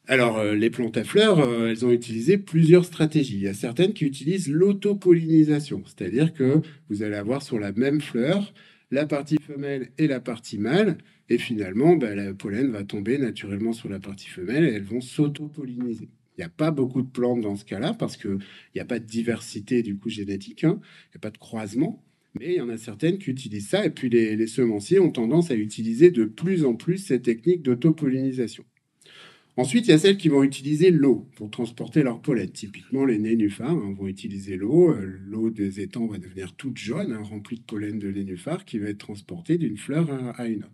[0.08, 3.36] Alors, euh, les plantes à fleurs, euh, elles ont utilisé plusieurs stratégies.
[3.36, 8.00] Il y a certaines qui utilisent l'autopollinisation, c'est-à-dire que vous allez avoir sur la même
[8.00, 8.52] fleur
[8.90, 10.98] la partie femelle et la partie mâle,
[11.30, 15.00] et finalement, bah, le pollen va tomber naturellement sur la partie femelle et elles vont
[15.00, 16.10] s'autopolliniser.
[16.36, 18.38] Il n'y a pas beaucoup de plantes dans ce cas-là parce qu'il
[18.74, 20.78] n'y a pas de diversité du coup génétique, hein.
[21.06, 22.04] il n'y a pas de croisement.
[22.38, 25.10] Mais il y en a certaines qui utilisent ça, et puis les, les semenciers ont
[25.10, 28.64] tendance à utiliser de plus en plus ces techniques d'autopollinisation.
[29.58, 32.50] Ensuite, il y a celles qui vont utiliser l'eau pour transporter leur pollen.
[32.50, 34.90] Typiquement, les nénuphars hein, vont utiliser l'eau.
[34.90, 38.78] Euh, l'eau des étangs va devenir toute jaune, hein, remplie de pollen de nénuphar, qui
[38.78, 40.72] va être transportée d'une fleur à, une autre.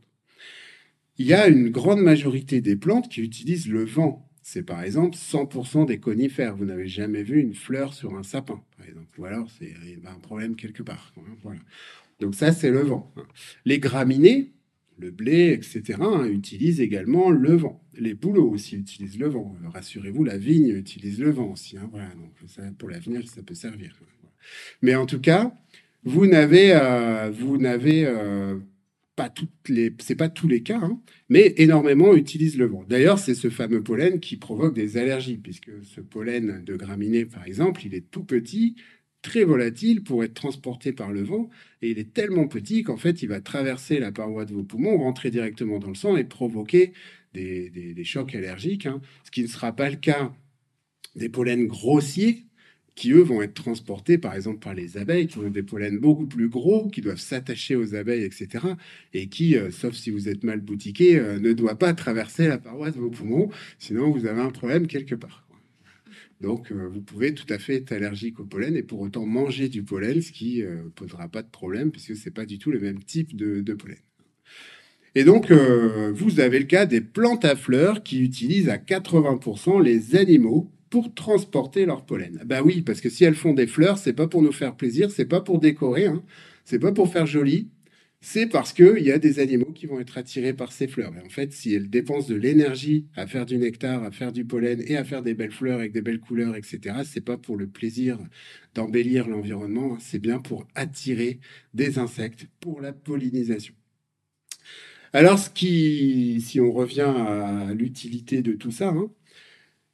[1.17, 4.31] Il y a une grande majorité des plantes qui utilisent le vent.
[4.43, 6.57] C'est par exemple 100% des conifères.
[6.57, 9.21] Vous n'avez jamais vu une fleur sur un sapin, par exemple.
[9.21, 9.75] Ou alors, c'est
[10.07, 11.13] un problème quelque part.
[11.19, 11.57] Hein,
[12.21, 13.13] Donc ça, c'est le vent.
[13.65, 14.53] Les graminées,
[14.99, 15.99] le blé, etc.,
[16.31, 17.83] utilisent également le vent.
[17.95, 19.55] Les bouleaux aussi utilisent le vent.
[19.73, 21.77] Rassurez-vous, la vigne utilise le vent aussi.
[21.77, 23.99] Hein, voilà, donc ça, pour l'avenir, ça peut servir.
[24.83, 25.53] Mais en tout cas,
[26.05, 28.59] vous n'avez, euh, euh,
[29.17, 32.85] pas toutes les, c'est pas tous les cas, hein, mais énormément utilisent le vent.
[32.89, 37.45] D'ailleurs, c'est ce fameux pollen qui provoque des allergies, puisque ce pollen de graminée, par
[37.45, 38.77] exemple, il est tout petit,
[39.23, 41.51] très volatile pour être transporté par le vent
[41.83, 44.99] et il est tellement petit qu'en fait il va traverser la paroi de vos poumons,
[44.99, 46.93] rentrer directement dans le sang et provoquer
[47.35, 49.01] des, chocs allergiques, hein.
[49.25, 50.33] ce qui ne sera pas le cas
[51.15, 52.47] des pollens grossiers
[52.95, 56.27] qui eux vont être transportés par exemple par les abeilles qui ont des pollens beaucoup
[56.27, 58.65] plus gros qui doivent s'attacher aux abeilles etc
[59.15, 62.59] et qui euh, sauf si vous êtes mal boutiqué euh, ne doit pas traverser la
[62.59, 65.48] paroi de vos poumons sinon vous avez un problème quelque part
[66.41, 69.69] donc, euh, vous pouvez tout à fait être allergique au pollen et pour autant manger
[69.69, 72.59] du pollen, ce qui ne euh, posera pas de problème puisque ce n'est pas du
[72.59, 73.99] tout le même type de, pollen.
[75.17, 79.83] Et donc, euh, vous avez le cas des plantes à fleurs qui utilisent à 80%
[79.83, 82.41] les animaux pour transporter leur pollen.
[82.47, 85.11] Ben oui, parce que si elles font des fleurs, c'est pas pour nous faire plaisir,
[85.11, 86.23] c'est pas pour décorer, hein,
[86.65, 87.69] c'est pas pour faire joli,
[88.21, 91.15] c'est parce qu'il y a des animaux qui vont être attirés par ces fleurs.
[91.17, 94.45] Et en fait, si elles dépensent de l'énergie à faire du nectar, à faire du
[94.45, 97.57] pollen et à faire des belles fleurs avec des belles couleurs, etc., c'est pas pour
[97.57, 98.19] le plaisir
[98.75, 99.99] d'embellir l'environnement, hein.
[100.01, 101.39] c'est bien pour attirer
[101.75, 103.75] des insectes pour la pollinisation.
[105.13, 109.11] Alors, si on revient à l'utilité de tout ça, hein,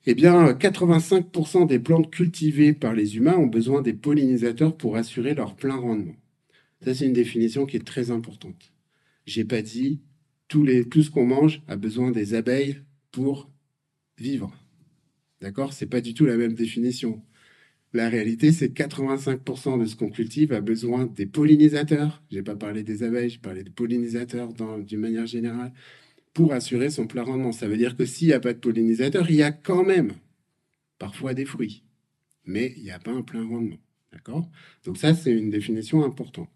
[0.07, 5.35] eh bien, 85% des plantes cultivées par les humains ont besoin des pollinisateurs pour assurer
[5.35, 6.15] leur plein rendement.
[6.85, 8.73] Ça, c'est une définition qui est très importante.
[9.27, 10.01] J'ai pas dit
[10.49, 13.51] tout ce qu'on mange a besoin des abeilles pour
[14.19, 14.55] vivre.
[15.41, 15.73] D'accord?
[15.73, 17.23] C'est pas du tout la même définition.
[17.93, 22.23] La réalité, c'est que 85% de ce qu'on cultive a besoin des pollinisateurs.
[22.31, 25.73] J'ai pas parlé des abeilles, j'ai parlé des pollinisateurs d'une manière générale
[26.35, 27.53] pour assurer son plein rendement.
[27.53, 30.13] Ça veut dire que s'il n'y a pas de pollinisateurs, il y a quand même
[30.99, 31.83] parfois des fruits,
[32.45, 33.79] mais il n'y a pas un plein rendement.
[34.13, 34.49] D'accord?
[34.85, 36.51] Donc ça, c'est une définition importante.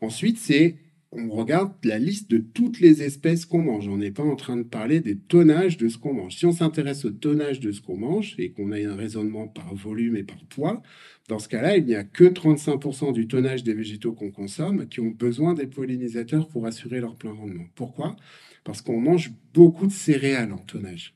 [0.00, 0.76] Ensuite, c'est
[1.12, 3.88] on regarde la liste de toutes les espèces qu'on mange.
[3.88, 6.36] On n'est pas en train de parler des tonnages de ce qu'on mange.
[6.36, 9.74] Si on s'intéresse au tonnage de ce qu'on mange et qu'on a un raisonnement par
[9.74, 10.82] volume et par poids,
[11.28, 15.00] dans ce cas-là, il n'y a que 35% du tonnage des végétaux qu'on consomme qui
[15.00, 17.66] ont besoin des pollinisateurs pour assurer leur plein rendement.
[17.74, 18.16] Pourquoi?
[18.64, 21.14] Parce qu'on mange beaucoup de céréales en tonnage.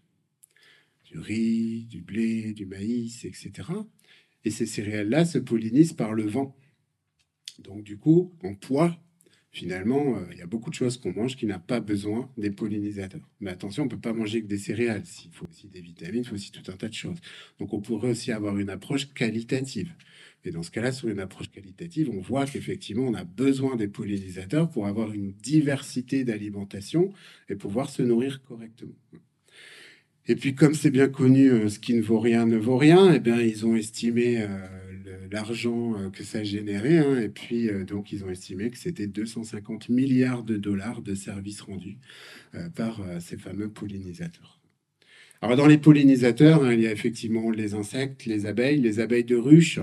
[1.04, 3.50] Du riz, du blé, du maïs, etc.
[4.44, 6.56] Et ces céréales-là se pollinisent par le vent.
[7.62, 8.96] Donc du coup, en poids,
[9.52, 12.50] finalement, euh, il y a beaucoup de choses qu'on mange qui n'a pas besoin des
[12.50, 13.28] pollinisateurs.
[13.40, 15.02] Mais attention, on ne peut pas manger que des céréales.
[15.24, 17.18] Il faut aussi des vitamines, il faut aussi tout un tas de choses.
[17.58, 19.92] Donc on pourrait aussi avoir une approche qualitative.
[20.44, 23.88] Et dans ce cas-là, sur une approche qualitative, on voit qu'effectivement, on a besoin des
[23.88, 27.12] pollinisateurs pour avoir une diversité d'alimentation
[27.50, 28.94] et pouvoir se nourrir correctement.
[30.26, 33.12] Et puis, comme c'est bien connu, euh, ce qui ne vaut rien ne vaut rien,
[33.12, 34.48] eh bien, ils ont estimé euh,
[35.30, 36.98] l'argent euh, que ça générait.
[36.98, 41.14] Hein, et puis, euh, donc, ils ont estimé que c'était 250 milliards de dollars de
[41.14, 41.98] services rendus
[42.54, 44.60] euh, par ces fameux pollinisateurs.
[45.42, 49.24] Alors, dans les pollinisateurs, hein, il y a effectivement les insectes, les abeilles, les abeilles
[49.24, 49.80] de ruche.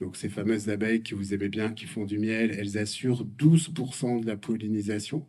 [0.00, 4.20] Donc, ces fameuses abeilles que vous aimez bien, qui font du miel, elles assurent 12%
[4.20, 5.26] de la pollinisation.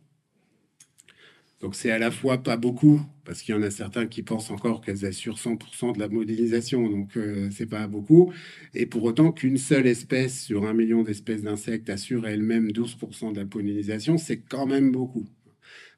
[1.60, 4.50] Donc c'est à la fois pas beaucoup, parce qu'il y en a certains qui pensent
[4.50, 8.32] encore qu'elles assurent 100% de la modélisation, donc euh, c'est pas beaucoup.
[8.74, 13.40] Et pour autant qu'une seule espèce sur un million d'espèces d'insectes assure elle-même 12% de
[13.40, 15.26] la pollinisation, c'est quand même beaucoup.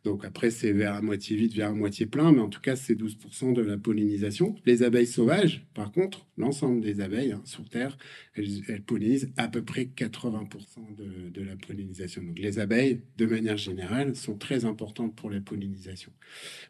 [0.04, 2.74] Donc après, c'est vers à moitié vide, vers à moitié plein, mais en tout cas,
[2.74, 4.54] c'est 12% de la pollinisation.
[4.64, 7.98] Les abeilles sauvages, par contre, l'ensemble des abeilles hein, sur Terre,
[8.34, 12.22] elles, pollinisent à peu près 80% de, la pollinisation.
[12.22, 16.12] Donc les abeilles, de manière générale, sont très importantes pour la pollinisation.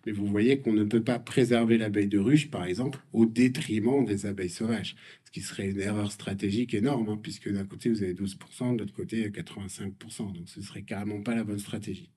[0.06, 4.04] Mais vous voyez qu'on ne peut pas préserver l'abeille de ruche, par exemple, au détriment
[4.04, 8.02] des abeilles sauvages, ce qui serait une erreur stratégique énorme, hein, puisque d'un côté, vous
[8.02, 10.32] avez 12%, de l'autre côté, 85%.
[10.32, 12.10] Donc ce serait carrément pas la bonne stratégie.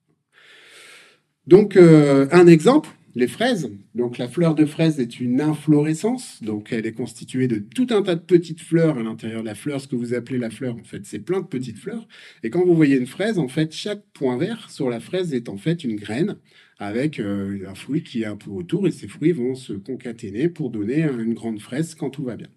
[1.45, 3.69] Donc, euh, un exemple, les fraises.
[3.95, 6.41] Donc, la fleur de fraise est une inflorescence.
[6.41, 9.55] Donc, elle est constituée de tout un tas de petites fleurs à l'intérieur de la
[9.55, 9.81] fleur.
[9.81, 12.07] Ce que vous appelez la fleur, en fait, c'est plein de petites fleurs.
[12.43, 15.49] Et quand vous voyez une fraise, en fait, chaque point vert sur la fraise est
[15.49, 16.37] en fait une graine
[16.79, 18.87] avec euh, un fruit qui est un peu autour.
[18.87, 22.49] Et ces fruits vont se concaténer pour donner une grande fraise quand tout va bien.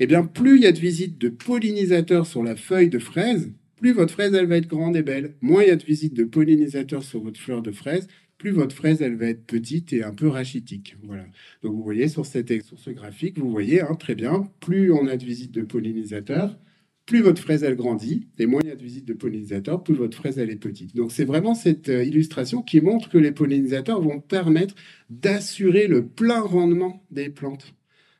[0.00, 3.52] Eh bien, plus il y a de visites de pollinisateurs sur la feuille de fraise,
[3.76, 5.34] plus votre fraise, elle va être grande et belle.
[5.40, 8.08] Moins il y a de visites de pollinisateurs sur votre fleur de fraise,
[8.38, 10.96] plus votre fraise, elle va être petite et un peu rachitique.
[11.02, 11.24] Voilà.
[11.62, 15.16] Donc vous voyez sur, cette, ce graphique, vous voyez hein, très bien, plus on a
[15.16, 16.58] de visites de pollinisateurs,
[17.06, 19.94] plus votre fraise, elle grandit, et moins il y a de visites de pollinisateurs, plus
[19.94, 20.94] votre fraise, elle est petite.
[20.96, 24.74] Donc c'est vraiment cette euh, illustration qui montre que les pollinisateurs vont permettre
[25.08, 27.74] d'assurer le plein rendement des plantes.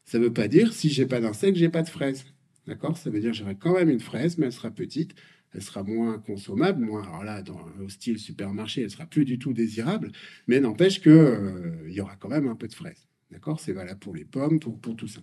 [0.05, 2.25] Ça ne veut pas dire si j'ai pas d'insectes, j'ai pas de fraise.
[2.69, 2.97] D'accord?
[2.97, 5.14] Ça veut dire j'aurai quand même une fraise, mais elle sera petite
[5.57, 9.38] elle sera moins consommable, moins, alors là, dans le style supermarché, elle sera plus du
[9.38, 10.12] tout désirable,
[10.47, 13.09] mais n'empêche qu'il euh, y aura quand même un peu de fraise.
[13.31, 13.59] D'accord?
[13.59, 15.21] C'est valable pour les pommes, pour, pour tout ça.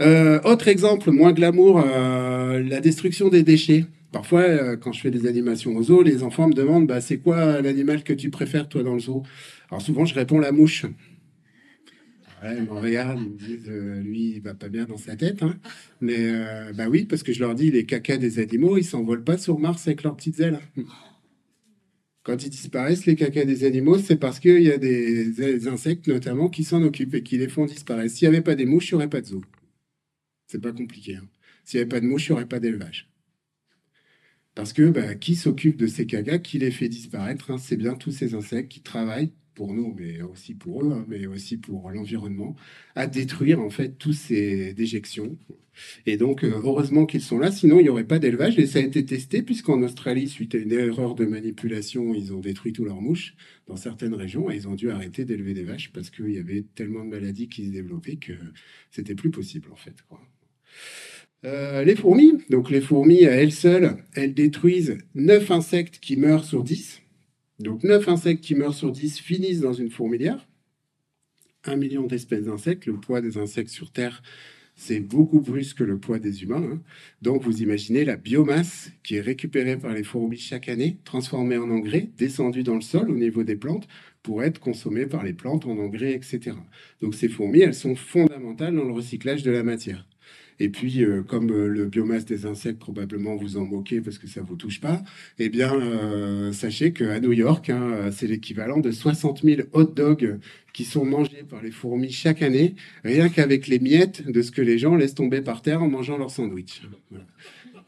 [0.00, 3.86] Euh, autre exemple, moins glamour, euh, la destruction des déchets.
[4.10, 7.62] Parfois, quand je fais des animations au zoo, les enfants me demandent bah, c'est quoi
[7.62, 9.22] l'animal que tu préfères, toi, dans le zoo?
[9.70, 10.84] Alors souvent, je réponds la mouche.
[12.42, 13.68] Ouais, ils me regardent, ils me disent,
[14.04, 15.42] lui, il va pas bien dans sa tête.
[15.42, 15.58] Hein.
[16.00, 19.22] Mais euh, bah oui, parce que je leur dis, les cacas des animaux, ils s'envolent
[19.22, 20.58] pas sur Mars avec leurs petites ailes.
[22.24, 26.48] Quand ils disparaissent, les cacas des animaux, c'est parce qu'il y a des, insectes notamment
[26.48, 28.12] qui s'en occupent et qui les font disparaître.
[28.14, 29.42] S'il n'y avait pas des mouches, il n'y aurait pas de zoo.
[30.46, 31.16] C'est pas compliqué.
[31.16, 31.28] Hein.
[31.64, 33.10] S'il n'y avait pas de mouches, il n'y aurait pas d'élevage.
[34.54, 37.94] Parce que bah, qui s'occupe de ces cacas, qui les fait disparaître hein, C'est bien
[37.94, 41.90] tous ces insectes qui travaillent pour nous, mais aussi pour eux, hein, mais aussi pour
[41.90, 42.56] l'environnement,
[42.94, 45.36] à détruire en fait tous ces déjections.
[46.06, 48.58] Et donc, euh, heureusement qu'ils sont là, sinon il n'y aurait pas d'élevage.
[48.58, 52.40] Et ça a été testé, puisqu'en Australie, suite à une erreur de manipulation, ils ont
[52.40, 53.34] détruit tous leurs mouches
[53.66, 56.64] dans certaines régions et ils ont dû arrêter d'élever des vaches parce qu'il y avait
[56.74, 58.32] tellement de maladies qui se développaient que
[58.90, 59.96] c'était plus possible en fait.
[61.44, 66.44] Euh, les fourmis, donc les fourmis à elles seules, elles détruisent 9 insectes qui meurent
[66.44, 67.01] sur 10.
[67.62, 70.48] Donc 9 insectes qui meurent sur 10 finissent dans une fourmilière.
[71.64, 72.86] Un million d'espèces d'insectes.
[72.86, 74.20] Le poids des insectes sur Terre,
[74.74, 76.64] c'est beaucoup plus que le poids des humains.
[76.72, 76.82] Hein.
[77.22, 81.70] Donc vous imaginez la biomasse qui est récupérée par les fourmis chaque année, transformée en
[81.70, 83.86] engrais, descendue dans le sol au niveau des plantes
[84.24, 86.56] pour être consommée par les plantes en engrais, etc.
[87.00, 90.04] Donc ces fourmis, elles sont fondamentales dans le recyclage de la matière.
[90.60, 94.26] Et puis, euh, comme euh, le biomasse des insectes, probablement vous en moquez parce que
[94.26, 95.02] ça vous touche pas,
[95.38, 100.38] eh bien, euh, sachez qu'à New York, hein, c'est l'équivalent de 60 000 hot dogs
[100.72, 104.62] qui sont mangés par les fourmis chaque année, rien qu'avec les miettes de ce que
[104.62, 106.82] les gens laissent tomber par terre en mangeant leur sandwich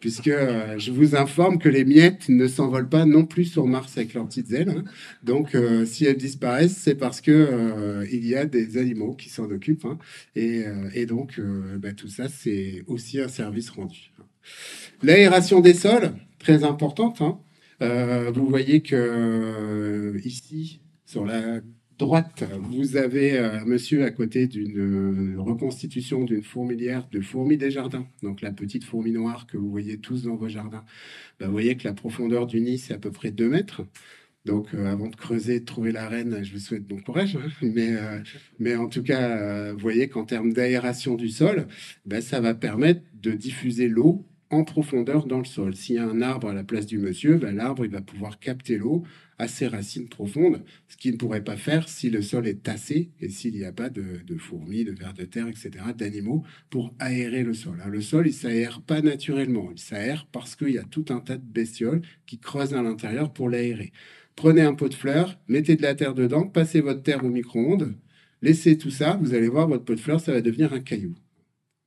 [0.04, 3.96] puisque euh, je vous informe que les miettes ne s'envolent pas non plus sur Mars
[3.96, 4.68] avec leurs petites ailes.
[4.68, 4.84] Hein.
[5.22, 9.30] Donc, euh, si elles disparaissent, c'est parce que euh, il y a des animaux qui
[9.30, 9.86] s'en occupent.
[9.86, 9.96] Hein.
[10.36, 11.40] Et, donc,
[11.78, 14.12] bah, tout ça, c'est aussi un service rendu.
[15.02, 17.22] L'aération des sols, très importante.
[17.22, 17.38] Hein.
[18.34, 21.62] vous voyez que ici, sur la
[21.98, 27.56] droite, vous avez un euh, monsieur à côté d'une euh, reconstitution d'une fourmilière de fourmis
[27.56, 28.06] des jardins.
[28.22, 30.84] Donc la petite fourmi noire que vous voyez tous dans vos jardins.
[31.38, 33.86] Ben, vous voyez que la profondeur du nid, c'est à peu près 2 mètres.
[34.44, 37.36] Donc euh, avant de creuser, de trouver la reine, je vous souhaite bon courage.
[37.36, 37.48] Hein.
[37.62, 37.94] Mais,
[38.58, 41.66] mais en tout cas, vous voyez qu'en termes d'aération du sol,
[42.04, 45.74] ben, ça va permettre de diffuser l'eau en profondeur dans le sol.
[45.74, 48.38] S'il y a un arbre à la place du monsieur, ben, l'arbre il va pouvoir
[48.38, 49.04] capter l'eau
[49.38, 53.10] à ses racines profondes, ce qu'il ne pourrait pas faire si le sol est tassé
[53.20, 57.42] et s'il n'y a pas de, fourmis, de vers de terre, etc., d'animaux pour aérer
[57.42, 57.82] le sol.
[57.84, 61.20] Hein, le sol, il s'aère pas naturellement, il s'aère parce qu'il y a tout un
[61.20, 63.92] tas de bestioles qui creusent à l'intérieur pour l'aérer.
[64.36, 67.94] Prenez un pot de fleurs, mettez de la terre dedans, passez votre terre au micro-ondes,
[68.42, 71.14] laissez tout ça, vous allez voir, votre pot de fleurs, ça va devenir un caillou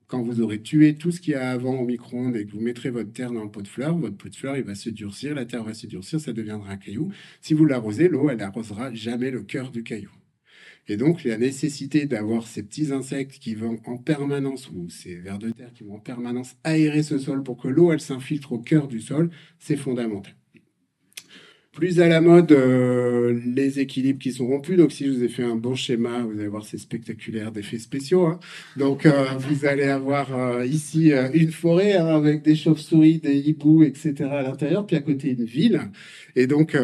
[0.08, 2.62] quand vous aurez tué tout ce qu'il y a avant au micro-ondes et que vous
[2.62, 5.36] mettrez votre terre dans le pot de fleurs, votre pot de fleurs, va se durcir,
[5.36, 7.12] la terre va se durcir, ça deviendra un caillou.
[7.42, 10.12] Si vous l'arrosez, l'eau, elle n'arrosera jamais le cœur du caillou.
[10.90, 15.38] Et donc, la nécessité d'avoir ces petits insectes qui vont en permanence, ou ces vers
[15.38, 18.60] de terre qui vont en permanence aérer ce sol pour que l'eau, elle s'infiltre au
[18.60, 20.34] cœur du sol, c'est fondamental.
[21.78, 24.78] Plus à la mode, euh, les équilibres qui sont rompus.
[24.78, 27.78] Donc, si je vous ai fait un bon schéma, vous allez voir, c'est spectaculaire d'effets
[27.78, 28.26] spéciaux.
[28.26, 28.40] Hein.
[28.78, 33.84] Donc, euh, vous allez avoir euh, ici une forêt hein, avec des chauves-souris, des hiboux,
[33.84, 34.16] etc.
[34.22, 35.82] à l'intérieur, puis à côté une ville.
[36.36, 36.76] Et donc,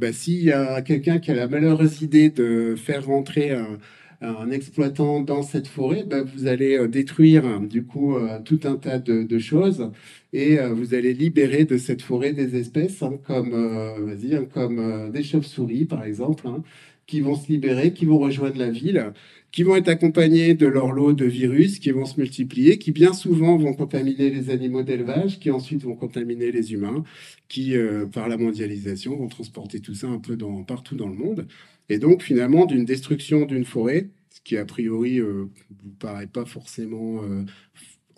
[0.00, 3.78] bah, s'il y a quelqu'un qui a la malheureuse idée de faire rentrer un
[4.20, 8.76] un exploitant dans cette forêt, ben, vous allez euh, détruire du coup euh, tout un
[8.76, 9.90] tas de, choses
[10.32, 15.10] et euh, vous allez libérer de cette forêt des espèces hein, comme, vas-y, hein, comme
[15.10, 16.62] des chauves-souris par exemple, hein,
[17.06, 19.12] qui vont se libérer, qui vont rejoindre la ville,
[19.52, 23.14] qui vont être accompagnés de leur lot de virus, qui vont se multiplier, qui bien
[23.14, 27.02] souvent vont contaminer les animaux d'élevage, qui ensuite vont contaminer les humains,
[27.48, 27.74] qui
[28.12, 31.48] par la mondialisation vont transporter tout ça un peu partout dans le monde.
[31.90, 35.50] Et donc, finalement, d'une destruction d'une forêt, ce qui a priori ne euh,
[35.82, 37.42] vous paraît pas forcément euh,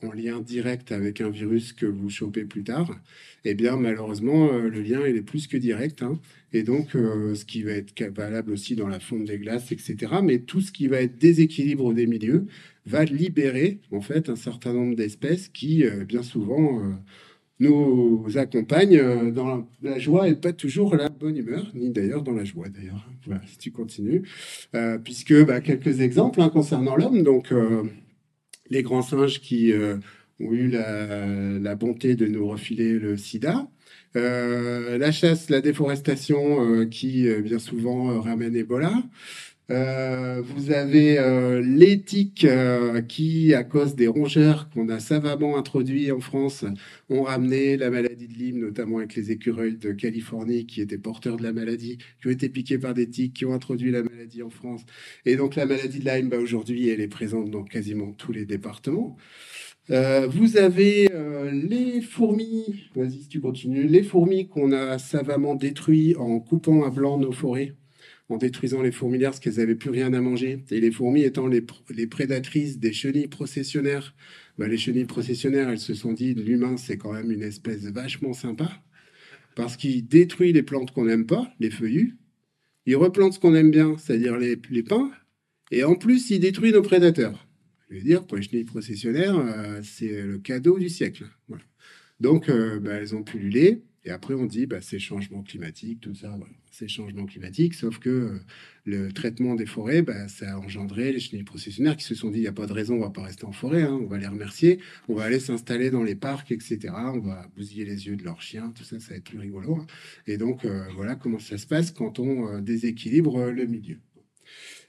[0.02, 2.94] en lien direct avec un virus que vous chopez plus tard,
[3.44, 6.02] eh bien malheureusement euh, le lien est plus que direct.
[6.02, 6.20] Hein.
[6.52, 9.96] Et donc ce qui va être valable aussi dans la fonte des glaces, etc.
[10.22, 12.46] Mais tout ce qui va être déséquilibre des milieux
[12.85, 16.82] va libérer en fait un certain nombre d'espèces qui bien souvent
[17.60, 22.32] nous accompagne euh, dans la joie et pas toujours la bonne humeur, ni d'ailleurs dans
[22.32, 23.08] la joie d'ailleurs.
[23.26, 24.28] Voilà, si tu continues.
[24.74, 27.84] Euh, puisque bah, quelques exemples hein, concernant l'homme, donc euh,
[28.70, 29.72] les grands singes qui
[30.40, 33.68] ont eu la, bonté de nous refiler le sida,
[34.14, 38.94] la chasse, la déforestation qui bien souvent ramène Ebola,
[39.72, 46.12] euh, vous avez euh, l'éthique euh, qui, à cause des rongeurs qu'on a savamment introduits
[46.12, 46.66] en France,
[47.08, 51.38] ont ramené la maladie de Lyme, notamment avec les écureuils de Californie qui étaient porteurs
[51.38, 54.42] de la maladie, qui ont été piqués par des tiques, qui ont introduit la maladie
[54.42, 54.82] en France.
[55.24, 58.44] Et donc la maladie de Lyme, bah, aujourd'hui, elle est présente dans quasiment tous les
[58.44, 59.16] départements.
[59.88, 61.08] vous avez
[61.52, 66.90] les fourmis, vas-y si tu continues, les fourmis qu'on a savamment détruites en coupant à
[66.90, 67.74] blanc nos forêts
[68.32, 70.64] en détruisant les fourmilières parce qu'elles n'avaient plus rien à manger.
[70.70, 71.62] Et les fourmis étant les,
[72.06, 74.14] prédatrices des chenilles processionnaires,
[74.58, 78.32] bah, les chenilles processionnaires, elles se sont dit l'humain, c'est quand même une espèce vachement
[78.32, 78.70] sympa
[79.54, 82.16] parce qu'il détruit les plantes qu'on n'aime pas, les feuillus.
[82.86, 85.10] Il replante ce qu'on aime bien, c'est-à-dire les, pins.
[85.70, 87.46] Et en plus, il détruit nos prédateurs.
[87.90, 91.26] Je veux dire, pour les chenilles processionnaires, euh, c'est le cadeau du siècle.
[92.18, 93.82] Donc, euh, bah, elles ont pullulé.
[94.04, 96.36] Et après, on dit, bah, c'est changement climatique, tout ça,
[96.72, 98.38] c'est changement climatique, sauf que euh,
[98.85, 102.38] le traitement des forêts, bah, ça a engendré les chenilles processionnaires qui se sont dit,
[102.38, 104.16] il n'y a pas de raison, on va pas rester en forêt, hein, on va
[104.16, 106.78] les remercier, on va aller s'installer dans les parcs, etc.
[106.90, 109.76] On va bousiller les yeux de leurs chiens, tout ça, ça va être plus rigolo.
[109.76, 109.87] Hein.
[110.26, 113.98] Et donc, euh, voilà comment ça se passe quand on euh, déséquilibre le milieu.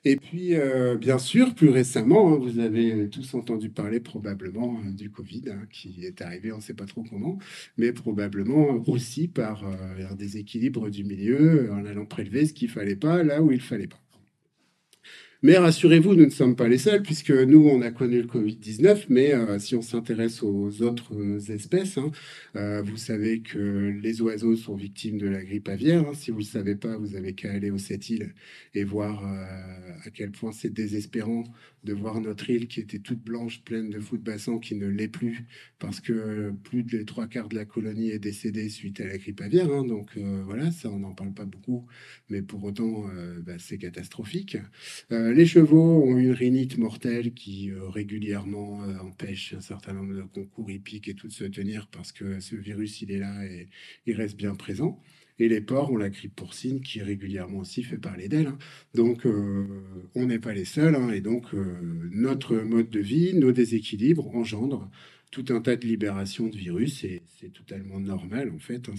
[0.05, 4.91] Et puis, euh, bien sûr, plus récemment, hein, vous avez tous entendu parler probablement euh,
[4.91, 7.37] du Covid, hein, qui est arrivé, on ne sait pas trop comment,
[7.77, 12.97] mais probablement aussi par euh, un déséquilibre du milieu, en allant prélever ce qu'il fallait
[12.97, 14.02] pas là où il fallait pas.
[15.45, 19.07] Mais rassurez-vous, nous ne sommes pas les seuls, puisque nous, on a connu le Covid-19,
[19.09, 22.13] mais euh, si on s'intéresse aux autres euh, espèces, hein,
[22.55, 26.07] euh, vous savez que les oiseaux sont victimes de la grippe aviaire.
[26.07, 26.13] Hein.
[26.13, 28.33] Si vous ne le savez pas, vous avez qu'à aller aux sept îles
[28.73, 29.21] et voir
[30.05, 31.43] à quel point c'est désespérant
[31.83, 35.07] de voir notre île qui était toute blanche, pleine de fous bassin, qui ne l'est
[35.07, 35.45] plus,
[35.79, 39.41] parce que plus de trois quarts de la colonie est décédée suite à la grippe
[39.41, 39.71] aviaire.
[39.71, 39.85] Hein.
[39.85, 41.85] donc voilà, ça, on n'en parle pas beaucoup,
[42.29, 43.05] mais pour autant,
[43.45, 44.57] bah, c'est catastrophique
[45.09, 50.21] les chevaux ont une rhinite mortelle qui euh, régulièrement euh, empêche un certain nombre de
[50.21, 53.69] concours hippiques et tout de se tenir parce que ce virus, il est là et
[54.05, 55.01] il reste bien présent.
[55.39, 58.47] Et les porcs ont la grippe porcine qui régulièrement aussi fait parler d'elle.
[58.47, 58.57] Hein.
[58.93, 59.65] Donc, euh,
[60.15, 60.95] on n'est pas les seuls.
[60.95, 61.09] Hein.
[61.11, 61.53] et donc,
[62.11, 64.89] notre mode de vie, nos déséquilibres engendrent
[65.33, 68.87] tout un tas de libérations de virus et c'est totalement normal en fait.
[68.87, 68.93] Hein.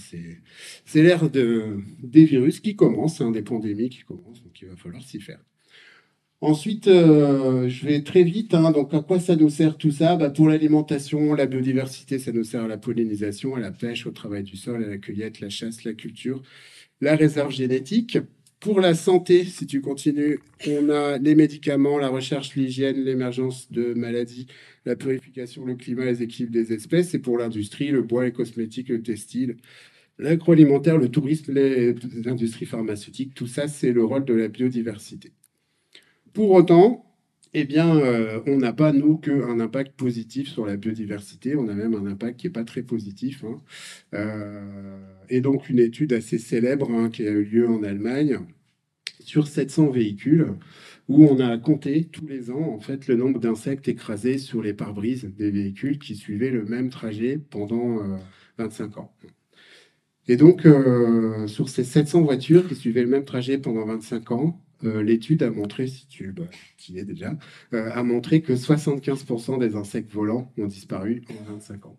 [0.85, 5.03] c'est l'ère de, des virus qui commencent, des pandémies qui commencent, donc il va falloir
[5.03, 5.39] s'y faire.
[6.41, 8.53] Ensuite, euh, je vais très vite.
[8.55, 8.71] Hein.
[8.71, 10.17] donc, à quoi ça nous sert tout ça?
[10.17, 14.11] Bah, Pour l'alimentation, la biodiversité, ça nous sert à la pollinisation, à la pêche, au
[14.11, 16.43] travail du sol, à la cueillette, la chasse, la culture,
[17.01, 18.19] la réserve génétique.
[18.61, 23.95] Pour la santé, si tu continues, on a les médicaments, la recherche, l'hygiène, l'émergence de
[23.95, 24.47] maladies,
[24.87, 27.15] la purification, le climat, les équipes des espèces.
[27.15, 29.57] Et pour l'industrie, le bois, les cosmétiques, le textile,
[30.19, 31.95] l'agroalimentaire, le tourisme, les
[32.27, 33.35] industries pharmaceutiques.
[33.35, 35.33] Tout ça, c'est le rôle de la biodiversité.
[36.35, 37.05] Pour autant,
[37.55, 41.55] eh euh, on n'a pas, nous, qu'un impact positif sur la biodiversité.
[41.55, 43.45] On a même un impact qui n'est pas très positif.
[43.45, 43.63] Hein.
[44.15, 48.41] Euh, et donc, une étude assez célèbre hein, qui a eu lieu en Allemagne
[49.21, 50.55] sur 700 véhicules
[51.09, 54.75] où on a compté tous les ans en fait le nombre d'insectes écrasés sur les
[54.75, 57.99] pare-brises des véhicules qui suivaient le même trajet pendant
[58.59, 59.15] 25 euh, ans.
[60.27, 60.67] Et donc,
[61.47, 65.51] sur ces 700 voitures qui suivaient le même trajet pendant 25 ans, euh, l'étude a
[65.51, 66.45] montré, si tu, bah,
[66.89, 67.39] déjà,
[67.73, 71.99] euh, a montré que 75% des insectes volants ont disparu en 25 ans.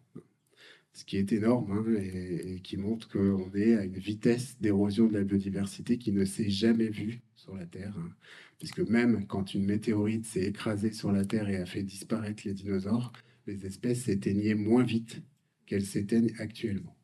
[0.93, 5.13] Ce qui est énorme hein, et, qui montre qu'on est à une vitesse d'érosion de
[5.13, 7.93] la biodiversité qui ne s'est jamais vue sur la Terre.
[7.97, 8.11] Hein.
[8.57, 12.53] puisque même quand une météorite s'est écrasée sur la Terre et a fait disparaître les
[12.53, 13.11] dinosaures,
[13.45, 15.21] les espèces s'éteignaient moins vite
[15.65, 16.94] qu'elles s'éteignent actuellement.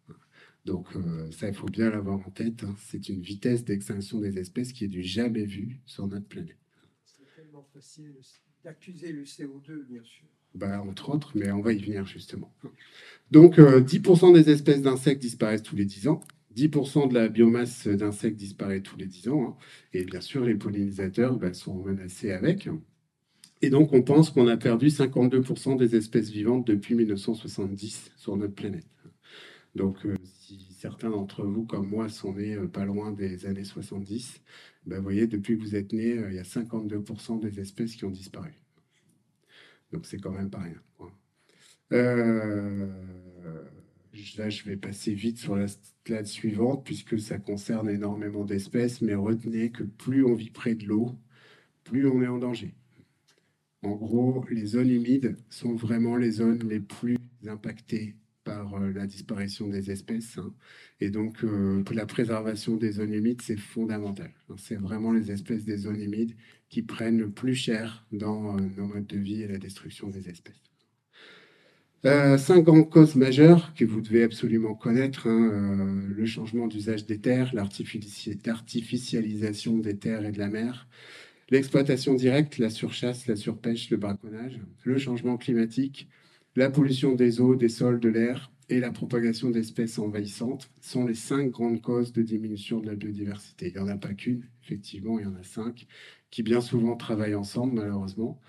[0.65, 2.63] Donc euh, ça, il faut bien l'avoir en tête.
[2.63, 2.75] Hein.
[2.77, 6.57] C'est une vitesse d'extinction des espèces qui est du jamais vue sur notre planète.
[7.03, 8.13] C'est tellement facile
[8.63, 10.25] d'accuser le CO2, bien sûr.
[10.53, 12.53] Bah, entre autres, mais on va y venir justement.
[13.31, 16.21] Donc 10% euh, des espèces d'insectes disparaissent tous les 10 ans.
[16.55, 19.43] 10% de la biomasse d'insectes disparaît tous les 10 ans.
[19.43, 19.55] Hein.
[19.93, 22.67] Et bien sûr, les pollinisateurs bah, sont menacés avec.
[23.61, 28.55] Et donc, on pense qu'on a perdu 52% des espèces vivantes depuis 1970 sur notre
[28.55, 28.87] planète.
[29.75, 30.15] Donc, euh,
[30.81, 34.41] certains d'entre vous, comme moi, sont nés euh, pas loin des années 70,
[34.87, 37.95] ben, vous voyez, depuis que vous êtes nés, euh, il y a 52% des espèces
[37.95, 38.51] qui ont disparu.
[39.91, 40.81] Donc, c'est quand même pas rien.
[44.37, 49.13] là, je vais passer vite sur la slide suivante, puisque ça concerne énormément d'espèces, mais
[49.13, 51.15] retenez que plus on vit près de l'eau,
[51.83, 52.73] plus on est en danger.
[53.83, 59.07] En gros, les zones humides sont vraiment les zones les plus impactées par euh, la
[59.07, 60.37] disparition des espèces.
[60.37, 60.53] Hein.
[60.99, 64.31] Et donc, euh, la préservation des zones humides, c'est fondamental.
[64.57, 66.35] C'est vraiment les espèces des zones humides
[66.69, 70.29] qui prennent le plus cher dans euh, nos modes de vie et la destruction des
[70.29, 70.61] espèces.
[72.03, 77.53] cinq grandes causes majeures que vous devez absolument connaître hein, le changement d'usage des terres,
[77.53, 80.87] l'artificialisation des terres et de la mer,
[81.51, 86.07] l'exploitation directe, la surchasse, la surpêche, le braconnage, le changement climatique,
[86.55, 91.13] la pollution des eaux, des sols, de l'air et la propagation d'espèces envahissantes sont les
[91.13, 93.67] cinq grandes causes de diminution de la biodiversité.
[93.67, 95.87] Il n'y en a pas qu'une, effectivement, il y en a cinq
[96.29, 98.39] qui bien souvent travaillent ensemble, malheureusement.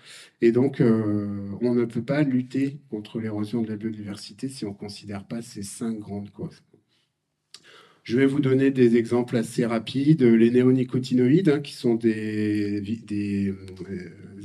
[0.41, 4.69] Et donc, euh, on ne peut pas lutter contre l'érosion de la biodiversité si on
[4.69, 6.63] ne considère pas ces cinq grandes causes.
[8.03, 10.23] Je vais vous donner des exemples assez rapides.
[10.23, 12.81] Les néonicotinoïdes, hein, qui sont des,
[13.11, 13.53] euh,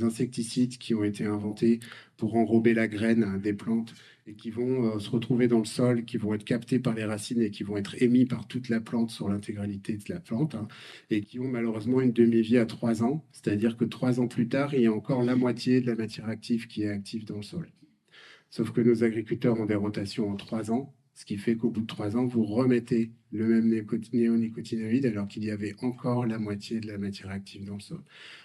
[0.01, 1.81] insecticides qui ont été inventés
[2.15, 3.93] pour enrober la graine des plantes
[4.27, 7.03] et qui vont euh, se retrouver dans le sol, qui vont être captés par les
[7.03, 10.55] racines et qui vont être émis par toute la plante sur l'intégralité de la plante,
[10.55, 10.69] hein,
[11.09, 14.73] et qui ont malheureusement une demi-vie à trois ans, c'est-à-dire que trois ans plus tard,
[14.73, 17.43] il y a encore la moitié de la matière active qui est active dans le
[17.43, 17.69] sol.
[18.49, 21.81] Sauf que nos agriculteurs ont des rotations en trois ans, ce qui fait qu'au bout
[21.81, 23.67] de trois ans, vous remettez le même
[24.13, 27.99] néonicotinoïde alors qu'il y avait encore la moitié de la matière active dans le sol.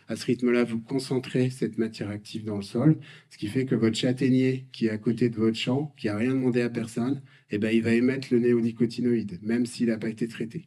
[0.09, 2.99] À ce rythme-là, vous concentrez cette matière active dans le sol,
[3.31, 6.17] ce qui fait que votre châtaignier qui est à côté de votre champ, qui n'a
[6.17, 7.23] rien demandé à personne,
[7.53, 10.67] eh ben, il va émettre le néonicotinoïde, même s'il n'a pas été traité.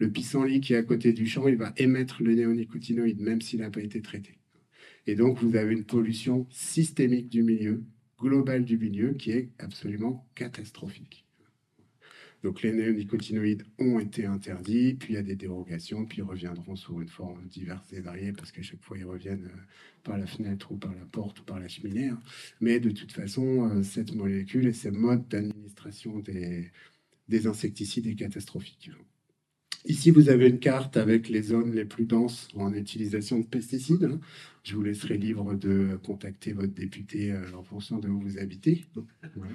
[0.00, 3.60] Le pissenlit qui est à côté du champ, il va émettre le néonicotinoïde, même s'il
[3.60, 4.32] n'a pas été traité.
[5.06, 7.84] Et donc, vous avez une pollution systémique du milieu,
[8.18, 11.25] globale du milieu, qui est absolument catastrophique.
[12.46, 16.76] Donc les néonicotinoïdes ont été interdits, puis il y a des dérogations, puis ils reviendront
[16.76, 19.60] sous une forme diverse et variée, parce qu'à chaque fois ils reviennent euh,
[20.04, 22.06] par la fenêtre ou par la porte ou par la cheminée.
[22.06, 22.22] Hein.
[22.60, 26.70] Mais de toute façon, euh, cette molécule et ce mode d'administration des,
[27.28, 28.92] des insecticides est catastrophique.
[29.84, 34.04] Ici, vous avez une carte avec les zones les plus denses en utilisation de pesticides.
[34.04, 34.20] Hein.
[34.62, 38.84] Je vous laisserai libre de contacter votre député euh, en fonction de où vous habitez.
[39.34, 39.52] Voilà.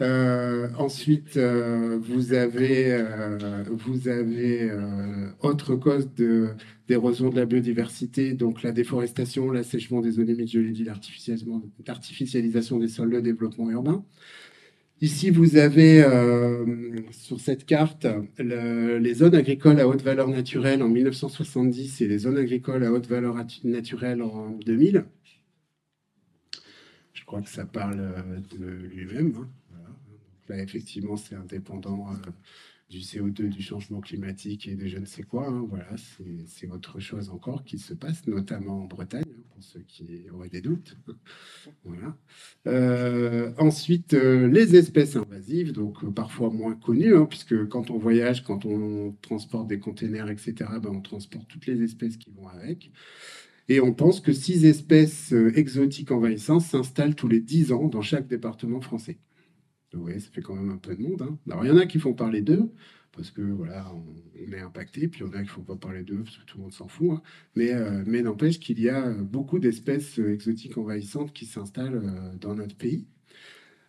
[0.00, 4.70] Euh, ensuite, euh, vous avez, euh, vous avez
[5.40, 6.08] autre cause
[6.86, 10.86] d'érosion de, la biodiversité, donc la déforestation, l'assèchement des zones humides, je l'ai dit,
[11.86, 14.04] l'artificialisation des sols, le développement urbain.
[15.00, 16.04] Ici, vous avez
[17.12, 18.06] sur cette carte
[18.38, 23.06] les zones agricoles à haute valeur naturelle en 1970 et les zones agricoles à haute
[23.06, 25.04] valeur naturelle en 2000.
[27.12, 28.12] Je crois que ça parle
[28.58, 29.34] de lui-même.
[30.48, 32.30] Là, effectivement, c'est indépendant euh,
[32.88, 35.46] du CO2, du changement climatique et de je ne sais quoi.
[35.46, 35.66] Hein.
[35.68, 35.90] Voilà,
[36.46, 40.48] c'est autre chose encore qui se passe, notamment en Bretagne, hein, pour ceux qui auraient
[40.48, 40.96] des doutes.
[41.84, 42.16] Voilà.
[42.66, 48.42] Euh, ensuite, euh, les espèces invasives, donc parfois moins connues, hein, puisque quand on voyage,
[48.42, 52.90] quand on transporte des containers, etc., ben, on transporte toutes les espèces qui vont avec.
[53.68, 58.26] Et on pense que six espèces exotiques envahissantes s'installent tous les dix ans dans chaque
[58.26, 59.18] département français.
[59.92, 61.22] Vous voyez, ça fait quand même un peu de monde.
[61.22, 61.38] Hein.
[61.50, 62.70] Alors, il y en a qui font parler d'eux,
[63.12, 65.76] parce que voilà, on, est impacté, puis il y en a qui ne font pas
[65.76, 67.10] parler d'eux, parce que tout le monde s'en fout.
[67.12, 67.22] Hein.
[67.56, 72.54] Mais, euh, mais n'empêche qu'il y a beaucoup d'espèces exotiques envahissantes qui s'installent euh, dans
[72.54, 73.06] notre pays.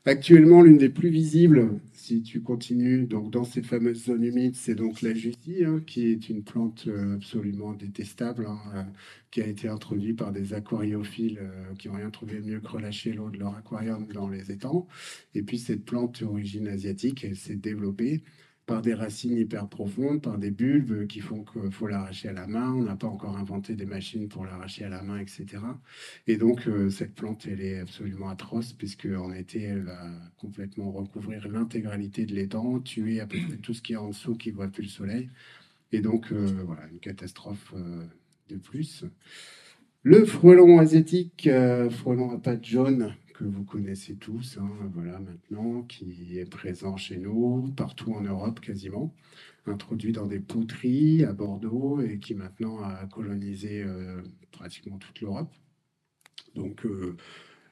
[0.10, 4.74] Actuellement, l'une des plus visibles, si tu continues, donc dans ces fameuses zones humides, c'est
[4.74, 8.84] donc la hein, qui est une plante euh, absolument détestable, hein, euh,
[9.30, 13.14] qui a été introduite par des aquariophiles euh, qui n'ont rien trouvé mieux que relâcher
[13.14, 14.88] l'eau de leur aquarium dans les étangs.
[15.36, 18.24] Et puis cette plante d'origine asiatique, elle s'est développée
[18.70, 22.46] par des racines hyper profondes, par des bulbes qui font qu'il faut l'arracher à la
[22.46, 22.72] main.
[22.72, 25.48] On n'a pas encore inventé des machines pour l'arracher à la main, etc.
[26.28, 30.08] Et donc, euh, cette plante, elle est absolument atroce, puisqu'en été, elle va
[30.38, 34.36] complètement recouvrir l'intégralité de l'étang, tuer à peu près tout ce qui est en dessous
[34.36, 35.30] qui ne voit plus le soleil.
[35.92, 38.04] Et donc, euh, voilà, une catastrophe euh,
[38.50, 39.04] de plus.
[40.04, 41.50] Le frelon asiatique,
[41.90, 47.18] frelon à pattes jaunes, que vous connaissez tous, hein, voilà, maintenant, qui est présent chez
[47.18, 49.16] nous, partout en Europe quasiment,
[49.66, 54.22] introduit dans des poteries à Bordeaux et qui maintenant a colonisé euh,
[54.52, 55.54] pratiquement toute l'Europe.
[56.56, 57.16] Donc euh,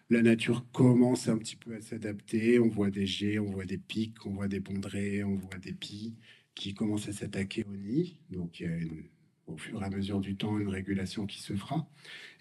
[0.10, 3.78] la nature commence un petit peu à s'adapter, on voit des jets, on voit des
[3.78, 6.16] pics, on voit des bondrées, on voit des pies
[6.56, 8.22] qui commencent à s'attaquer au nid.
[8.30, 9.04] Donc il y a une
[9.48, 11.88] au fur et à mesure du temps une régulation qui se fera.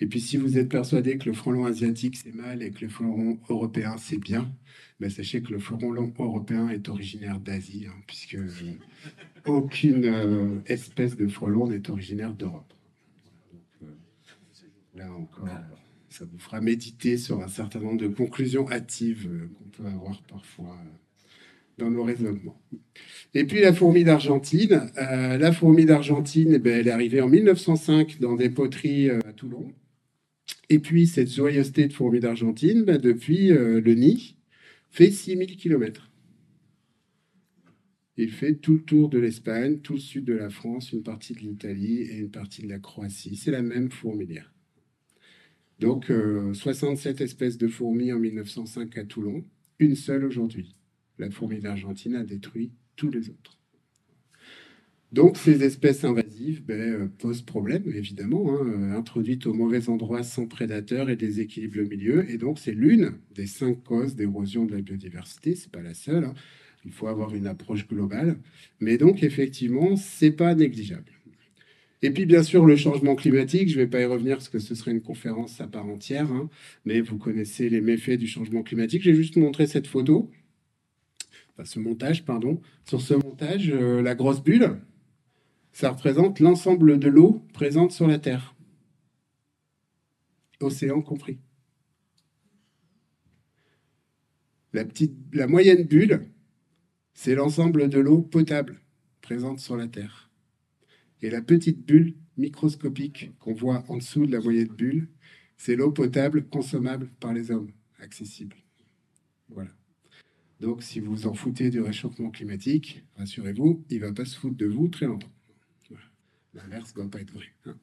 [0.00, 2.88] Et puis si vous êtes persuadé que le frelon asiatique c'est mal et que le
[2.88, 4.52] frelon européen c'est bien,
[5.00, 8.38] ben sachez que le frelon européen est originaire d'Asie, hein, puisque
[9.44, 12.72] aucune euh, espèce de frelon n'est originaire d'Europe.
[13.82, 13.86] Euh,
[14.94, 15.48] là encore,
[16.08, 20.22] ça vous fera méditer sur un certain nombre de conclusions hâtives euh, qu'on peut avoir
[20.22, 20.76] parfois
[21.78, 22.60] dans nos raisonnements.
[23.34, 24.90] Et puis la fourmi d'Argentine.
[24.96, 29.20] Euh, la fourmi d'Argentine, eh ben, elle est arrivée en 1905 dans des poteries euh,
[29.26, 29.72] à Toulon.
[30.70, 34.36] Et puis cette joyeuseté de fourmi d'Argentine, ben, depuis euh, le nid,
[34.90, 36.10] fait 6000 km.
[38.16, 41.34] Il fait tout le tour de l'Espagne, tout le sud de la France, une partie
[41.34, 43.36] de l'Italie et une partie de la Croatie.
[43.36, 44.54] C'est la même fourmilière.
[45.78, 46.10] Donc
[46.54, 49.44] 67 espèces de fourmis en 1905 à Toulon,
[49.78, 50.75] une seule aujourd'hui
[51.18, 53.56] la fourmi d'Argentine a détruit tous les autres.
[55.12, 60.24] Donc ces espèces invasives ben, euh, posent problème, évidemment, hein, euh, introduites au mauvais endroit
[60.24, 62.30] sans prédateurs et déséquilibrent le milieu.
[62.30, 66.24] Et donc c'est l'une des cinq causes d'érosion de la biodiversité, c'est pas la seule.
[66.24, 66.34] Hein.
[66.84, 68.36] Il faut avoir une approche globale.
[68.80, 71.12] Mais donc effectivement, c'est pas négligeable.
[72.02, 74.58] Et puis bien sûr le changement climatique, je ne vais pas y revenir parce que
[74.58, 76.50] ce serait une conférence à part entière, hein,
[76.84, 79.02] mais vous connaissez les méfaits du changement climatique.
[79.02, 80.30] J'ai juste montré cette photo
[81.64, 82.60] ce montage, pardon.
[82.84, 84.78] Sur ce montage, euh, la grosse bulle,
[85.72, 88.54] ça représente l'ensemble de l'eau présente sur la Terre.
[90.60, 91.38] Océan compris.
[94.72, 96.26] La, petite, la moyenne bulle,
[97.14, 98.80] c'est l'ensemble de l'eau potable
[99.22, 100.30] présente sur la Terre.
[101.22, 105.08] Et la petite bulle microscopique qu'on voit en dessous de la moyenne bulle,
[105.56, 108.56] c'est l'eau potable consommable par les hommes, accessible.
[109.48, 109.70] Voilà.
[110.60, 114.56] Donc, si vous en foutez du réchauffement climatique, rassurez-vous, il ne va pas se foutre
[114.56, 115.32] de vous très longtemps.
[116.54, 117.52] L'inverse ne doit pas être vrai.
[117.66, 117.76] Hein.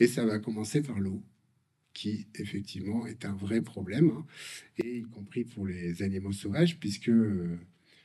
[0.00, 1.22] Et ça va commencer par l'eau,
[1.92, 4.26] qui effectivement est un vrai problème, hein,
[4.78, 7.58] et y compris pour les animaux sauvages, puisque euh,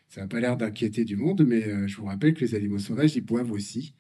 [0.10, 2.80] ça n'a pas l'air d'inquiéter du monde, mais euh, je vous rappelle que les animaux
[2.80, 3.94] sauvages, ils boivent aussi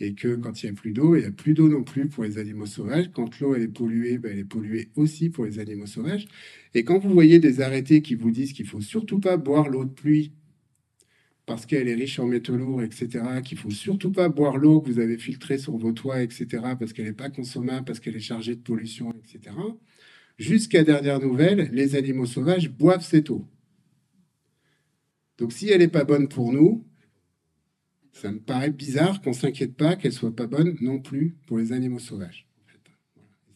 [0.00, 2.08] et que quand il n'y a plus d'eau, il n'y a plus d'eau non plus
[2.08, 3.10] pour les animaux sauvages.
[3.12, 6.26] Quand l'eau est polluée, ben, elle est polluée aussi pour les animaux sauvages.
[6.74, 9.84] Et quand vous voyez des arrêtés qui vous disent qu'il faut surtout pas boire l'eau
[9.84, 10.32] de pluie
[11.46, 14.90] parce qu'elle est riche en métaux lourds, etc., qu'il faut surtout pas boire l'eau que
[14.90, 16.46] vous avez filtrée sur vos toits, etc.,
[16.78, 19.54] parce qu'elle n'est pas consommable, parce qu'elle est chargée de pollution, etc.
[20.38, 23.46] Jusqu'à dernière nouvelle, les animaux sauvages boivent cette eau.
[25.38, 26.84] Donc si elle n'est pas bonne pour nous,
[28.16, 31.58] ça me paraît bizarre qu'on ne s'inquiète pas qu'elle soit pas bonne non plus pour
[31.58, 32.48] les animaux sauvages.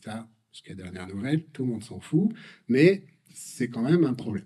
[0.05, 2.31] Ça, jusqu'à dernière nouvelle, tout le monde s'en fout,
[2.69, 3.03] mais
[3.33, 4.45] c'est quand même un problème.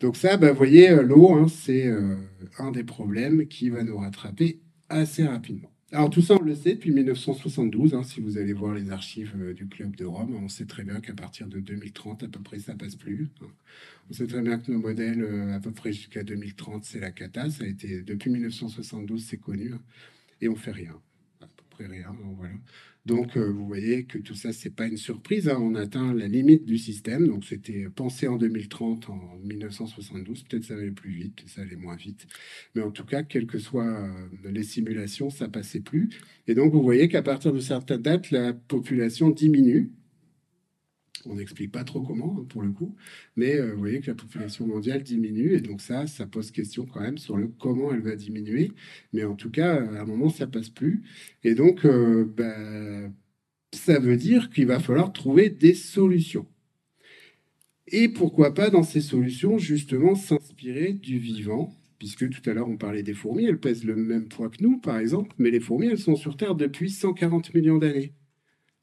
[0.00, 2.16] Donc ça, bah, vous voyez, euh, l'eau, hein, c'est euh,
[2.58, 5.71] un des problèmes qui va nous rattraper assez rapidement.
[5.94, 7.92] Alors tout ça, on le sait depuis 1972.
[7.92, 10.84] Hein, si vous allez voir les archives euh, du Club de Rome, on sait très
[10.84, 13.28] bien qu'à partir de 2030, à peu près, ça passe plus.
[13.42, 13.48] Hein.
[14.08, 17.10] On sait très bien que nos modèles, euh, à peu près jusqu'à 2030, c'est la
[17.10, 17.50] cata.
[17.50, 19.82] Ça a été depuis 1972, c'est connu, hein.
[20.40, 20.98] et on fait rien,
[21.42, 22.16] à peu près rien.
[22.38, 22.54] Voilà.
[23.04, 25.48] Donc, euh, vous voyez que tout ça, c'est pas une surprise.
[25.48, 25.58] Hein.
[25.60, 27.26] On atteint la limite du système.
[27.26, 30.44] Donc, c'était pensé en 2030, en 1972.
[30.44, 32.26] Peut-être ça allait plus vite, ça allait moins vite.
[32.74, 36.10] Mais en tout cas, quelles que soient euh, les simulations, ça passait plus.
[36.46, 39.90] Et donc, vous voyez qu'à partir de certaines dates, la population diminue.
[41.26, 42.94] On n'explique pas trop comment, hein, pour le coup,
[43.36, 46.86] mais euh, vous voyez que la population mondiale diminue, et donc ça, ça pose question
[46.86, 48.72] quand même sur le comment elle va diminuer.
[49.12, 51.02] Mais en tout cas, à un moment, ça passe plus.
[51.44, 53.10] Et donc, euh, bah,
[53.72, 56.46] ça veut dire qu'il va falloir trouver des solutions.
[57.88, 62.76] Et pourquoi pas, dans ces solutions, justement, s'inspirer du vivant, puisque tout à l'heure, on
[62.76, 65.86] parlait des fourmis, elles pèsent le même poids que nous, par exemple, mais les fourmis,
[65.86, 68.14] elles sont sur Terre depuis 140 millions d'années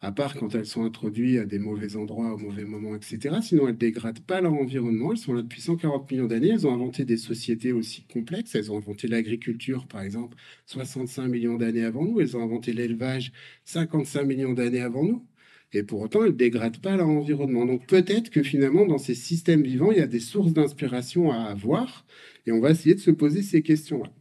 [0.02, 3.36] à part quand elles sont introduites à des mauvais endroits, au mauvais moment, etc.
[3.42, 5.12] Sinon, elles ne dégradent pas leur environnement.
[5.12, 6.50] Elles sont là depuis 140 millions d'années.
[6.50, 8.56] Elles ont inventé des sociétés aussi complexes.
[8.56, 10.38] Elles ont inventé l'agriculture, par exemple,
[10.68, 12.22] 65 millions d'années avant nous.
[12.22, 13.34] Elles ont inventé l'élevage
[13.66, 15.26] 55 millions d'années avant nous.
[15.74, 17.66] Et pour autant, elles ne dégradent pas leur environnement.
[17.66, 21.44] Donc peut-être que finalement, dans ces systèmes vivants, il y a des sources d'inspiration à
[21.44, 22.06] avoir.
[22.46, 24.12] Et on va essayer de se poser ces questions-là.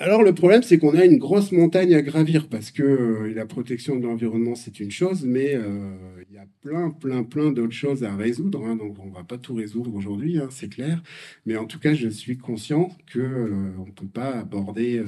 [0.00, 3.46] Alors le problème, c'est qu'on a une grosse montagne à gravir parce que euh, la
[3.46, 5.90] protection de l'environnement, c'est une chose, mais euh,
[6.30, 8.64] il y a plein, plein, plein d'autres choses à résoudre.
[8.64, 8.76] Hein.
[8.76, 11.02] donc on va pas tout résoudre aujourd'hui, hein, c'est clair.
[11.46, 15.02] Mais en tout cas, je suis conscient que euh, on peut pas aborder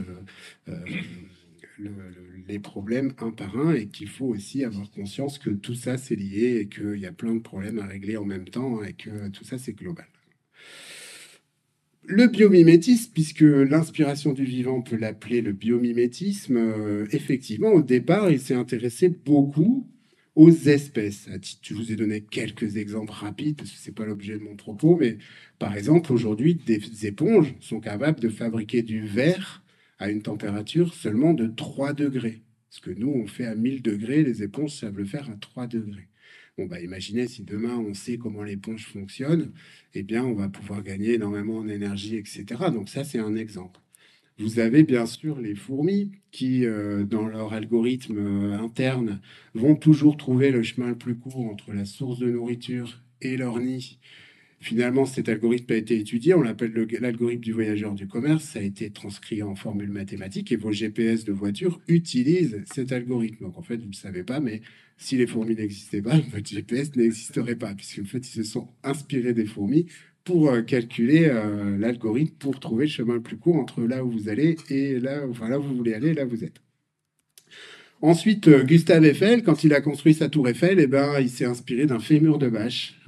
[2.49, 6.17] les problèmes un par un et qu'il faut aussi avoir conscience que tout ça c'est
[6.17, 9.29] lié et qu'il y a plein de problèmes à régler en même temps et que
[9.29, 10.07] tout ça c'est global
[12.05, 18.41] le biomimétisme, puisque l'inspiration du vivant, peut l'appeler le biomimétisme, euh, effectivement, au départ, il
[18.41, 19.87] s'est intéressé beaucoup
[20.35, 21.29] aux espèces.
[21.63, 24.57] Je vous ai donné quelques exemples rapides, parce que ce n'est pas l'objet de mon
[24.57, 25.19] propos, mais
[25.59, 29.63] par exemple, aujourd'hui, des éponges sont capables de fabriquer du verre
[29.99, 32.43] à une température seulement de 3 degrés.
[32.71, 35.67] Ce que nous, on fait à 1000 degrés, les éponges savent le faire à 3
[35.67, 36.09] degrés.
[36.59, 39.53] Bon, bah, imaginez si demain on sait comment l'éponge fonctionne,
[39.95, 42.45] eh bien, on va pouvoir gagner énormément en énergie, etc.
[42.73, 43.81] Donc ça, c'est un exemple.
[44.39, 49.21] Vous avez bien sûr les fourmis qui, euh, dans leur algorithme euh, interne,
[49.55, 53.59] vont toujours trouver le chemin le plus court entre la source de nourriture et leur
[53.61, 53.99] nid.
[54.63, 58.63] Finalement, cet algorithme a été étudié, on l'appelle l'algorithme du voyageur du commerce, ça a
[58.63, 63.45] été transcrit en formule mathématique et vos GPS de voiture utilisent cet algorithme.
[63.47, 64.61] Donc en fait, vous ne le savez pas, mais
[64.99, 69.33] si les fourmis n'existaient pas, votre GPS n'existerait pas, puisqu'en fait, ils se sont inspirés
[69.33, 69.87] des fourmis
[70.25, 74.11] pour euh, calculer euh, l'algorithme pour trouver le chemin le plus court entre là où
[74.11, 76.61] vous allez et là, où vous voulez aller là où vous êtes.
[78.03, 81.47] Ensuite, euh, Gustave Eiffel, quand il a construit sa tour Eiffel, eh ben, il s'est
[81.47, 83.01] inspiré d'un fémur de vache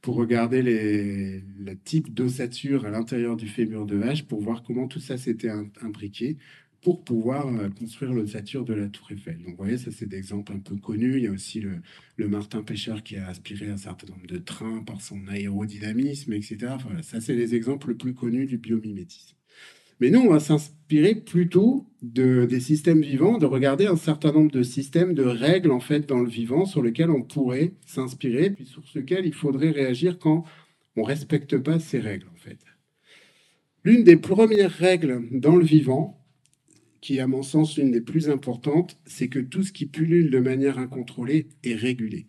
[0.00, 4.88] pour regarder les, le type d'ossature à l'intérieur du fémur de vache pour voir comment
[4.88, 5.50] tout ça s'était
[5.82, 6.38] imbriqué
[6.80, 9.38] pour pouvoir euh, construire l'ossature de la tour Eiffel.
[9.38, 11.18] Donc vous voyez, ça c'est des exemples un peu connus.
[11.18, 14.82] Il y a aussi le, Martin Pêcheur qui a aspiré un certain nombre de trains
[14.84, 16.76] par son aérodynamisme, etc.
[17.02, 19.36] Ça c'est les exemples les plus connus du biomimétisme.
[20.00, 24.50] Mais nous, on va s'inspirer plutôt de, des systèmes vivants, de regarder un certain nombre
[24.50, 28.64] de systèmes, de règles en fait dans le vivant sur lesquels on pourrait s'inspirer, puis
[28.64, 30.44] sur lesquels il faudrait réagir quand
[30.96, 32.58] on respecte pas ces règles en fait.
[33.84, 36.18] L'une des premières règles dans le vivant,
[37.00, 40.30] qui est à mon sens l'une des plus importantes, c'est que tout ce qui pullule
[40.30, 42.26] de manière incontrôlée est régulé.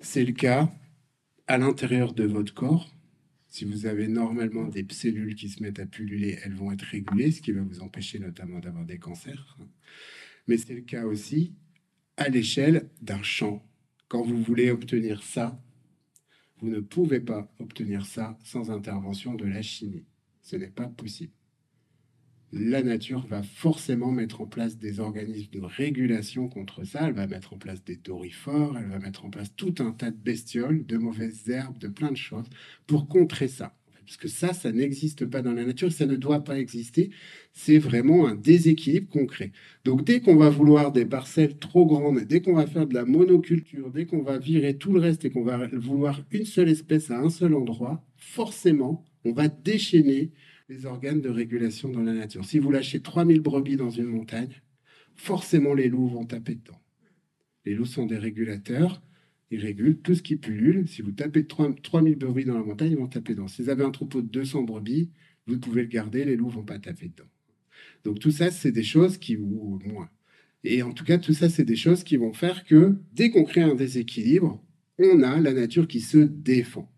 [0.00, 0.70] C'est le cas
[1.46, 2.94] à l'intérieur de votre corps.
[3.48, 7.32] Si vous avez normalement des cellules qui se mettent à pulluler, elles vont être régulées,
[7.32, 9.56] ce qui va vous empêcher notamment d'avoir des cancers.
[10.46, 11.54] Mais c'est le cas aussi
[12.16, 13.64] à l'échelle d'un champ.
[14.08, 15.62] Quand vous voulez obtenir ça,
[16.60, 20.06] vous ne pouvez pas obtenir ça sans intervention de la chimie.
[20.42, 21.32] Ce n'est pas possible
[22.52, 27.08] la nature va forcément mettre en place des organismes de régulation contre ça.
[27.08, 30.10] Elle va mettre en place des dorifores, elle va mettre en place tout un tas
[30.10, 32.48] de bestioles, de mauvaises herbes, de plein de choses
[32.86, 33.74] pour contrer ça.
[34.08, 37.10] Parce que ça, ça n'existe pas dans la nature, ça ne doit pas exister.
[37.52, 39.52] C'est vraiment un déséquilibre concret.
[39.84, 43.04] Donc dès qu'on va vouloir des parcelles trop grandes, dès qu'on va faire de la
[43.04, 47.10] monoculture, dès qu'on va virer tout le reste et qu'on va vouloir une seule espèce
[47.10, 50.32] à un seul endroit, forcément, on va déchaîner
[50.68, 52.44] les organes de régulation dans la nature.
[52.44, 54.60] Si vous lâchez 3000 brebis dans une montagne,
[55.16, 56.80] forcément les loups vont taper dedans.
[57.64, 59.02] Les loups sont des régulateurs,
[59.50, 60.86] ils régulent tout ce qui pullule.
[60.86, 63.48] Si vous tapez 3000 brebis dans la montagne, ils vont taper dedans.
[63.48, 65.10] Si vous avez un troupeau de 200 brebis,
[65.46, 67.28] vous pouvez le garder, les loups vont pas taper dedans.
[68.04, 70.10] Donc tout ça, c'est des choses qui, ou moins.
[70.64, 73.44] Et en tout cas, tout ça, c'est des choses qui vont faire que dès qu'on
[73.44, 74.62] crée un déséquilibre,
[74.98, 76.92] on a la nature qui se défend.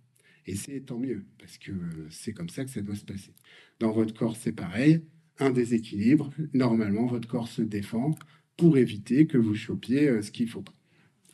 [0.51, 1.71] Et c'est tant mieux, parce que
[2.11, 3.31] c'est comme ça que ça doit se passer.
[3.79, 5.01] Dans votre corps, c'est pareil.
[5.39, 8.17] Un déséquilibre, normalement, votre corps se défend
[8.57, 10.65] pour éviter que vous chopiez euh, ce qu'il faut.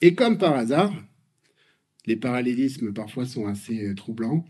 [0.03, 0.93] Et comme par hasard,
[2.05, 4.45] les parallélismes parfois sont assez euh, troublants.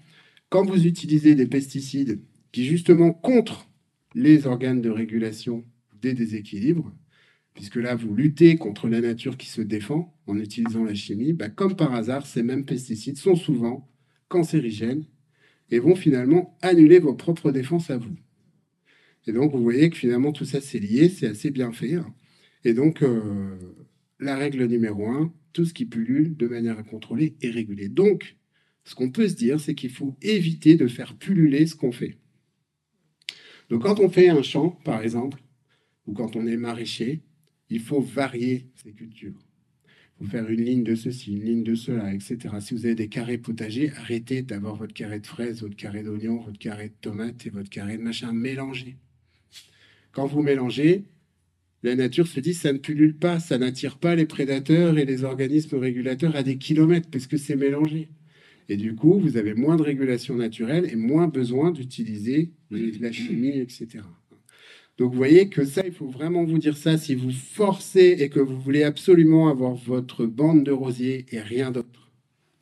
[0.48, 3.70] Quand vous utilisez des pesticides qui justement contre
[4.16, 5.64] les organes de régulation
[6.02, 6.92] des déséquilibres,
[7.54, 11.50] puisque là vous luttez contre la nature qui se défend en utilisant la chimie, bah,
[11.50, 13.88] comme par hasard, ces mêmes pesticides sont souvent
[14.28, 15.04] cancérigènes
[15.70, 18.16] et vont finalement annuler vos propres défenses à vous.
[19.26, 21.94] Et donc, vous voyez que finalement, tout ça, c'est lié, c'est assez bien fait.
[21.94, 22.14] Hein.
[22.64, 23.56] Et donc, euh,
[24.20, 27.88] la règle numéro un, tout ce qui pullule de manière incontrôlée est régulé.
[27.88, 28.36] Donc,
[28.84, 32.18] ce qu'on peut se dire, c'est qu'il faut éviter de faire pulluler ce qu'on fait.
[33.68, 35.42] Donc, quand on fait un champ, par exemple,
[36.06, 37.22] ou quand on est maraîcher,
[37.68, 39.45] il faut varier ses cultures.
[40.18, 42.38] Faut faire une ligne de ceci, une ligne de cela, etc.
[42.60, 46.40] Si vous avez des carrés potagers, arrêtez d'avoir votre carré de fraises, votre carré d'oignon,
[46.40, 48.32] votre carré de tomates et votre carré de machin.
[48.32, 48.96] Mélangez.
[50.12, 51.04] Quand vous mélangez,
[51.82, 55.24] la nature se dit ça ne pullule pas, ça n'attire pas les prédateurs et les
[55.24, 58.08] organismes régulateurs à des kilomètres parce que c'est mélangé.
[58.68, 63.58] Et du coup, vous avez moins de régulation naturelle et moins besoin d'utiliser la chimie,
[63.58, 64.00] etc.
[64.98, 66.96] Donc vous voyez que ça, il faut vraiment vous dire ça.
[66.96, 71.70] Si vous forcez et que vous voulez absolument avoir votre bande de rosiers et rien
[71.70, 72.10] d'autre,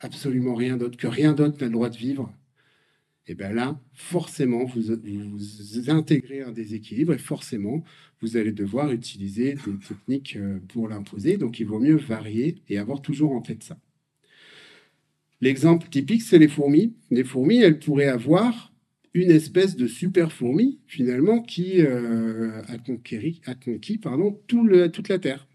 [0.01, 2.33] absolument rien d'autre, que rien d'autre n'a le droit de vivre,
[3.27, 7.83] et bien là, forcément, vous, vous, intégrez un déséquilibre et forcément,
[8.21, 11.37] vous allez devoir utiliser des techniques euh, pour l'imposer.
[11.37, 13.79] Donc, il vaut mieux varier et avoir toujours en tête ça.
[15.41, 16.93] L'exemple typique, c'est les fourmis.
[17.09, 18.71] Les fourmis, elles pourraient avoir
[19.15, 25.19] une espèce de super fourmi, finalement, qui euh, a, a conquis pardon, tout toute la
[25.19, 25.47] Terre.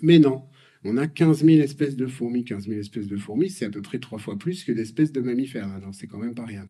[0.00, 0.44] Mais non,
[0.84, 2.44] on a 15 000 espèces de fourmis.
[2.44, 5.20] 15 000 espèces de fourmis, c'est à peu près trois fois plus que d'espèces de
[5.20, 5.68] mammifères.
[5.72, 6.68] Alors, hein, c'est quand même pas rien.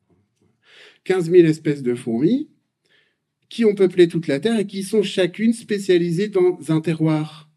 [1.05, 2.49] 15 000 espèces de fourmis
[3.51, 7.51] qui ont peuplé toute la Terre et qui sont chacune spécialisées dans un terroir,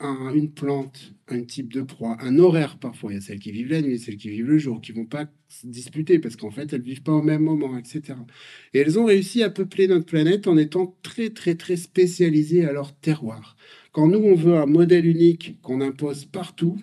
[0.00, 3.12] une plante, un type de proie, un horaire parfois.
[3.12, 5.06] Il y a celles qui vivent la nuit, celles qui vivent le jour, qui vont
[5.06, 8.18] pas se disputer parce qu'en fait, elles vivent pas au même moment, etc.
[8.72, 12.72] Et elles ont réussi à peupler notre planète en étant très, très, très spécialisées à
[12.72, 13.56] leur terroir.
[13.92, 16.78] Quand nous, on veut un modèle unique qu'on impose partout,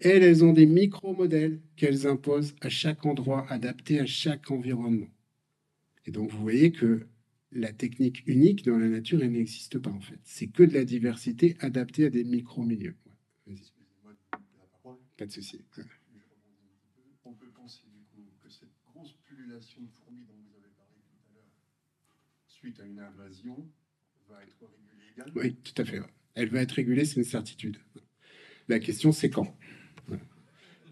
[0.00, 5.08] elles, elles ont des micro-modèles qu'elles imposent à chaque endroit, adaptés à chaque environnement.
[6.06, 7.06] Et donc, vous voyez que
[7.54, 10.18] la technique unique dans la nature, elle n'existe pas en fait.
[10.24, 12.96] C'est que de la diversité adaptée à des micro-milieux.
[15.24, 15.58] Pas de souci.
[17.24, 21.00] On peut penser du coup que cette grosse pullulation de fourmis dont vous avez parlé
[21.00, 21.48] tout à l'heure,
[22.46, 23.66] suite à une invasion,
[24.28, 26.02] va être régulée également Oui, tout à fait.
[26.34, 27.78] Elle va être régulée, c'est une certitude.
[28.68, 29.56] La question, c'est quand?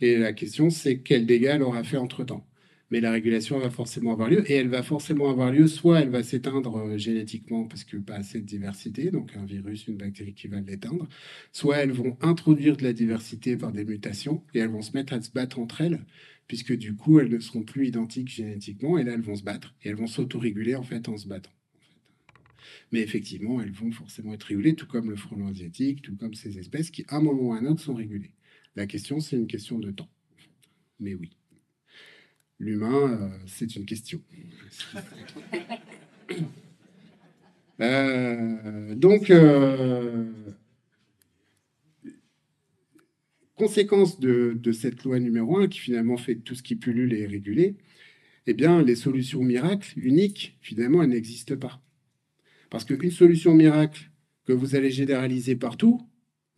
[0.01, 2.49] Et la question, c'est quel dégât elle aura fait entre-temps?
[2.93, 6.11] Mais la régulation va forcément avoir lieu et elle va forcément avoir lieu soit elle
[6.11, 10.34] va s'éteindre euh, génétiquement parce que pas assez de diversité, donc un virus, une bactérie
[10.34, 11.09] qui va l'éteindre,
[11.53, 15.14] soit elles vont introduire de la diversité par des mutations et elles vont se mettre
[15.14, 16.05] à se battre entre elles
[16.47, 19.74] puisque du coup elles ne seront plus identiques génétiquement et là elles vont se battre
[19.82, 21.53] et elles vont s'autoréguler en fait en se battant.
[22.93, 26.59] Mais effectivement, elles vont forcément être régulées, tout comme le frelon asiatique, tout comme ces
[26.59, 28.34] espèces qui, à un moment ou à un autre, sont régulées.
[28.76, 30.11] La question, c'est une question de temps.
[31.01, 31.30] Mais oui.
[32.63, 34.21] L'humain, euh, c'est une question.
[37.81, 40.31] Euh, donc, euh,
[43.57, 47.27] conséquence de, cette loi numéro 1 qui finalement fait que tout ce qui pullule est
[47.27, 47.75] régulé,
[48.47, 51.83] eh bien, les solutions miracles uniques, finalement, elles n'existent pas.
[52.71, 54.11] Parce qu'une solution miracle
[54.45, 56.01] que vous allez généraliser partout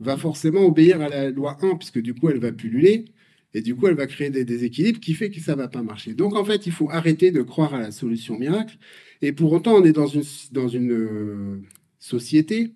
[0.01, 3.07] va forcément obéir à la loi 1, puisque du coup, elle va pulluler,
[3.55, 6.15] et du coup, elle va créer des déséquilibres qui fait que ça va pas marcher.
[6.15, 8.77] Donc, en fait, il faut arrêter de croire à la solution miracle.
[9.23, 11.63] Et pour autant, on est dans une, dans une euh,
[12.01, 12.75] société,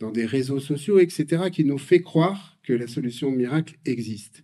[0.00, 4.42] dans des réseaux sociaux, etc., qui nous fait croire que la solution miracle existe.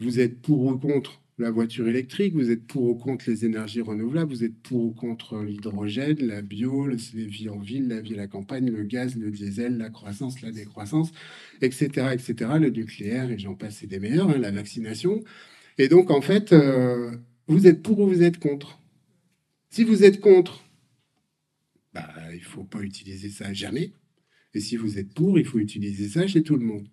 [0.00, 3.80] Vous êtes pour ou contre la voiture électrique, vous êtes pour ou contre les énergies
[3.80, 8.14] renouvelables, vous êtes pour ou contre l'hydrogène, la bio, la vie en ville, la vie
[8.14, 11.12] à la campagne, le gaz, le diesel, la croissance, la décroissance,
[11.62, 15.22] etc., etc., le nucléaire, et j'en passe, et des meilleurs, hein, la vaccination.
[15.78, 17.10] Et donc, en fait, euh,
[17.46, 18.80] vous êtes pour ou vous êtes contre?
[19.70, 20.64] Si vous êtes contre,
[21.94, 23.92] bah, il ne faut pas utiliser ça jamais.
[24.54, 26.88] Et si vous êtes pour, il faut utiliser ça chez tout le monde.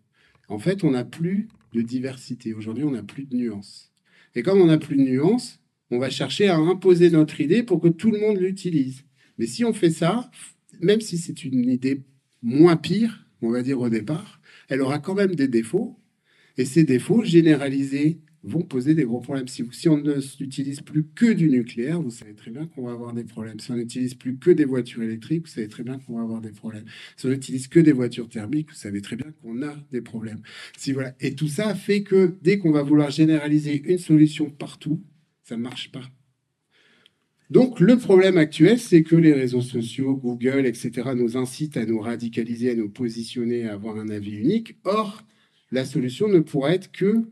[0.47, 2.53] En fait, on n'a plus de diversité.
[2.53, 3.91] Aujourd'hui, on n'a plus de nuances.
[4.37, 5.59] Et comme on n'a plus de nuances,
[5.89, 9.03] on va chercher à imposer notre idée pour que tout le monde l'utilise.
[9.39, 10.29] Mais si on fait ça,
[10.79, 12.03] même si c'est une idée
[12.43, 15.97] moins pire, on va dire au départ, elle aura quand même des défauts.
[16.55, 19.47] Et ces défauts généralisés vont poser des gros problèmes.
[19.47, 23.23] Si, on n'utilise plus que du nucléaire, vous savez très bien qu'on va avoir des
[23.23, 23.59] problèmes.
[23.59, 26.41] Si on n'utilise plus que des voitures électriques, vous savez très bien qu'on va avoir
[26.41, 26.85] des problèmes.
[27.15, 30.41] Si on n'utilise que des voitures thermiques, vous savez très bien qu'on a des problèmes.
[30.77, 31.15] Si, voilà.
[31.19, 35.01] Et tout ça fait que dès qu'on va vouloir généraliser une solution partout,
[35.43, 36.03] ça ne marche pas.
[37.49, 41.99] Donc le problème actuel, c'est que les réseaux sociaux, Google, etc., nous incitent à nous
[41.99, 44.75] radicaliser, à nous positionner, à avoir un avis unique.
[44.83, 45.23] Or,
[45.71, 47.23] la solution ne pourra être que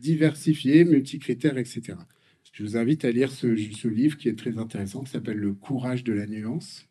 [0.00, 1.94] diversifié, multicritères, etc.
[2.52, 3.46] Je vous invite à lire ce,
[3.86, 6.88] livre qui est très intéressant, qui s'appelle Le courage de la nuance,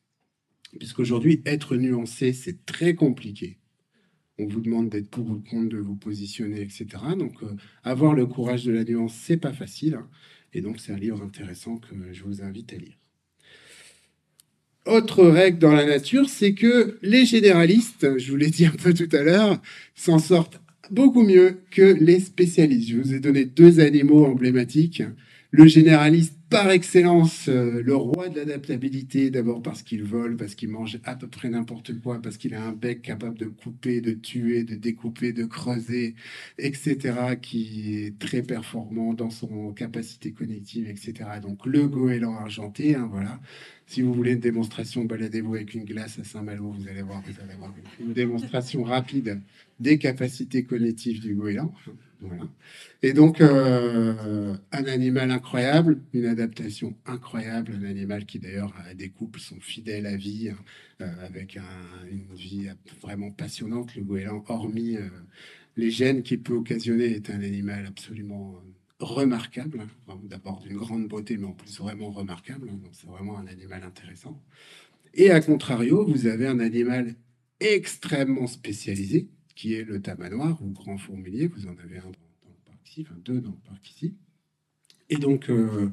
[0.79, 3.57] puisqu'aujourd'hui, être nuancé, c'est très compliqué.
[4.37, 6.85] on vous demande d'être pour ou contre, de vous positionner, etc.
[7.17, 7.33] Donc,
[7.83, 9.95] avoir le courage de la nuance, c'est pas facile.
[9.95, 10.09] Hein.
[10.53, 12.97] Et donc, c'est un livre intéressant que je vous invite à lire.
[14.85, 18.93] Autre règle dans la nature, c'est que les généralistes, je vous l'ai dit un peu
[18.93, 19.61] tout à l'heure,
[19.93, 22.89] s'en sortent beaucoup mieux que les spécialistes.
[22.89, 25.03] Je vous ai donné deux animaux emblématiques.
[25.51, 30.69] Le généraliste par excellence, euh, le roi de l'adaptabilité, d'abord parce qu'il vole, parce qu'il
[30.69, 34.11] mange à peu près n'importe quoi, parce qu'il a un bec capable de couper, de
[34.11, 36.15] tuer, de découper, de creuser,
[36.57, 41.13] etc., qui est très performant dans son capacité cognitive, etc.
[41.41, 43.39] Donc le goéland argenté, hein, voilà.
[43.89, 47.41] Si vous voulez une démonstration, baladez-vous avec une glace à Saint-Malo, vous allez voir, vous
[47.41, 49.41] allez voir une démonstration rapide
[49.79, 51.73] des capacités cognitives du goéland.
[53.01, 59.09] Et donc, euh, un animal incroyable, une adaptation incroyable, un animal qui d'ailleurs a des
[59.09, 60.57] couples sont fidèles à vie, hein,
[61.01, 61.57] euh, avec
[62.11, 62.69] une vie
[63.01, 63.95] vraiment passionnante.
[63.95, 65.09] Le goéland, hormis euh,
[65.77, 68.61] les gènes qu'il peut occasionner, est un animal absolument
[68.99, 70.19] remarquable, hein.
[70.23, 72.69] d'abord d'une grande beauté, mais en plus vraiment remarquable.
[72.71, 72.79] Hein.
[72.91, 74.41] c'est vraiment un animal intéressant.
[75.13, 77.15] Et à contrario, vous avez un animal
[77.59, 81.47] extrêmement spécialisé, qui est le tamanoir ou grand fourmilier.
[81.47, 84.15] Vous en avez un dans, le parc ici, enfin deux dans le parc ici.
[85.09, 85.89] Et donc, euh,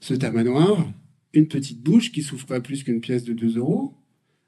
[0.00, 0.92] ce tamanoir,
[1.32, 3.94] une petite bouche qui souffre pas plus qu'une pièce de 2 euros,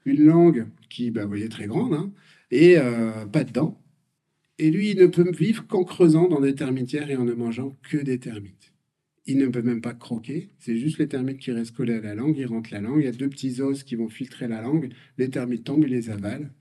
[0.05, 2.11] une langue qui, bah, vous voyez, très grande, hein,
[2.51, 3.82] et euh, pas de dents.
[4.59, 7.77] Et lui, il ne peut vivre qu'en creusant dans des termitières et en ne mangeant
[7.89, 8.73] que des termites.
[9.25, 12.13] Il ne peut même pas croquer, c'est juste les termites qui restent collés à la
[12.13, 14.61] langue, il rentre la langue, il y a deux petits os qui vont filtrer la
[14.61, 16.51] langue, les termites tombent, il les avale,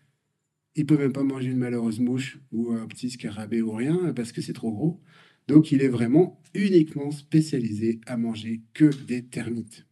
[0.74, 4.32] il peut même pas manger une malheureuse mouche ou un petit scarabée ou rien parce
[4.32, 5.00] que c'est trop gros.
[5.48, 9.86] Donc il est vraiment uniquement spécialisé à manger que des termites.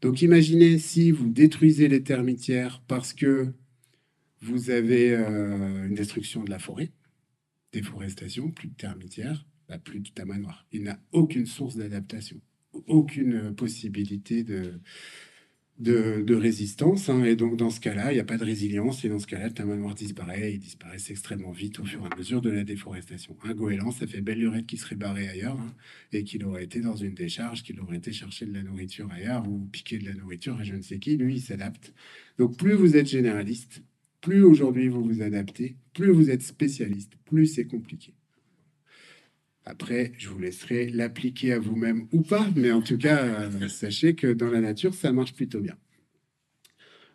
[0.00, 3.48] Donc imaginez si vous détruisez les termitières parce que
[4.40, 6.92] vous avez euh, une destruction de la forêt,
[7.72, 10.66] déforestation, plus de termitières, bah, plus de tamanoir.
[10.72, 12.40] Il n'a aucune source d'adaptation,
[12.86, 14.80] aucune possibilité de,
[15.78, 17.08] de, résistance.
[17.08, 17.24] Hein.
[17.24, 19.04] et donc, dans ce cas-là, il n'y a pas de résilience.
[19.04, 20.50] Et dans ce cas-là, le tamanoir disparaît.
[20.50, 23.36] Et il disparaît extrêmement vite au fur et à mesure de la déforestation.
[23.44, 25.74] Un goéland, ça fait belle lurette qui serait barré ailleurs hein,
[26.12, 29.48] et qu'il aurait été dans une décharge, qu'il aurait été chercher de la nourriture ailleurs
[29.48, 31.16] ou piquer de la nourriture à je ne sais qui.
[31.16, 31.92] Lui, il s'adapte.
[32.38, 33.82] Donc, plus vous êtes généraliste,
[34.20, 38.14] plus aujourd'hui vous vous adaptez, plus vous êtes spécialiste, plus c'est compliqué.
[39.64, 44.14] Après, je vous laisserai l'appliquer à vous-même ou pas, mais en tout cas, euh, sachez
[44.14, 45.76] que dans la nature, ça marche plutôt bien.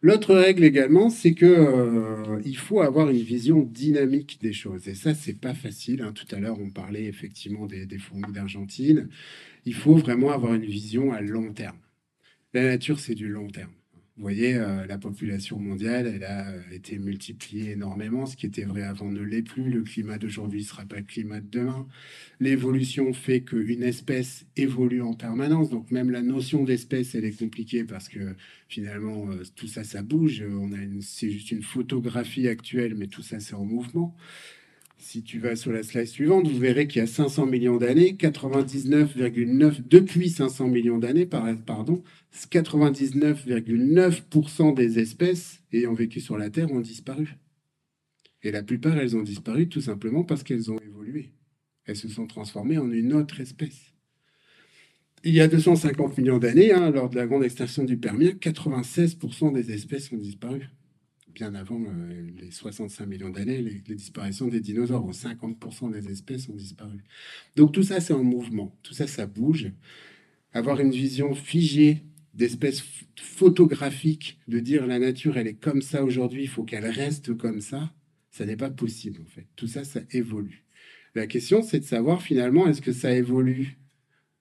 [0.04, 4.88] L'autre règle également, c'est que euh, il faut avoir une vision dynamique des choses.
[4.88, 6.02] Et ça, c'est pas facile.
[6.02, 6.12] Hein.
[6.12, 9.10] Tout à l'heure, on parlait effectivement des, des fourmis d'Argentine.
[9.66, 11.80] Il faut vraiment avoir une vision à long terme.
[12.54, 13.72] La nature, c'est du long terme.
[14.16, 18.28] Vous voyez, euh, la population mondiale, elle a euh, été multipliée énormément.
[18.28, 19.72] Ce qui était vrai avant ne l'est plus.
[19.72, 21.88] Le climat d'aujourd'hui ne sera pas le climat de demain.
[22.40, 25.72] L'évolution fait qu'une espèce évolue en permanence.
[25.72, 28.36] Donc même la notion d'espèce, elle est compliquée parce que
[28.68, 30.44] finalement, euh, tout ça, ça bouge.
[30.48, 34.16] On a c'est juste une photographie actuelle, mais tout ça, c'est en mouvement.
[35.04, 38.16] Si tu vas sur la slide suivante, vous verrez qu'il y a 500 millions d'années,
[38.18, 42.02] 99,9 depuis 500 millions d'années, pardon,
[42.34, 47.36] 99,9% des espèces ayant vécu sur la Terre ont disparu.
[48.44, 51.32] Et la plupart, elles ont disparu tout simplement parce qu'elles ont évolué.
[51.86, 53.92] Elles se sont transformées en une autre espèce.
[55.26, 59.52] Il y a 250 millions d'années, hein, lors de la grande extinction du Permien, 96%
[59.52, 60.70] des espèces ont disparu
[61.34, 66.50] bien avant euh, les 65 millions d'années, les, disparitions des dinosaures, où 50% des espèces
[66.50, 67.04] ont disparu.
[67.56, 69.72] Donc tout ça, c'est en mouvement, tout ça, ça bouge.
[70.54, 72.04] Avoir une vision figée
[72.34, 72.84] d'espèces
[73.20, 77.62] photographiques, de dire la nature, elle est comme ça aujourd'hui, il faut qu'elle reste comme
[77.62, 77.94] ça,
[78.32, 79.48] ça n'est pas possible en fait.
[79.56, 80.66] Tout ça, ça évolue.
[81.16, 83.78] La question, c'est de savoir finalement, est-ce que ça évolue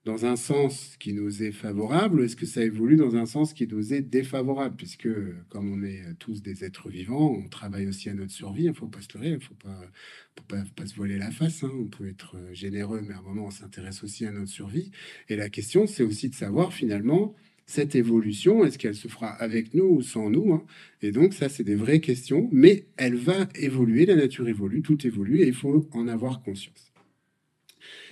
[0.05, 3.53] dans un sens qui nous est favorable ou est-ce que ça évolue dans un sens
[3.53, 4.75] qui nous est défavorable?
[4.75, 5.07] Puisque,
[5.49, 8.73] comme on est tous des êtres vivants, on travaille aussi à notre survie, il ne
[8.73, 11.63] faut pas se leurrer, il ne faut pas, pas, se voiler la face.
[11.63, 11.71] Hein.
[11.79, 14.91] On peut être généreux, mais à un moment, on s'intéresse aussi à notre survie.
[15.29, 17.33] Et la question, c'est aussi de savoir finalement
[17.65, 20.65] cette évolution, est-ce qu'elle se fera avec nous ou sans nous hein?
[21.01, 25.07] Et donc, ça, c'est des vraies questions, mais elle va évoluer, la nature évolue, tout
[25.07, 26.92] évolue, et il faut en avoir conscience.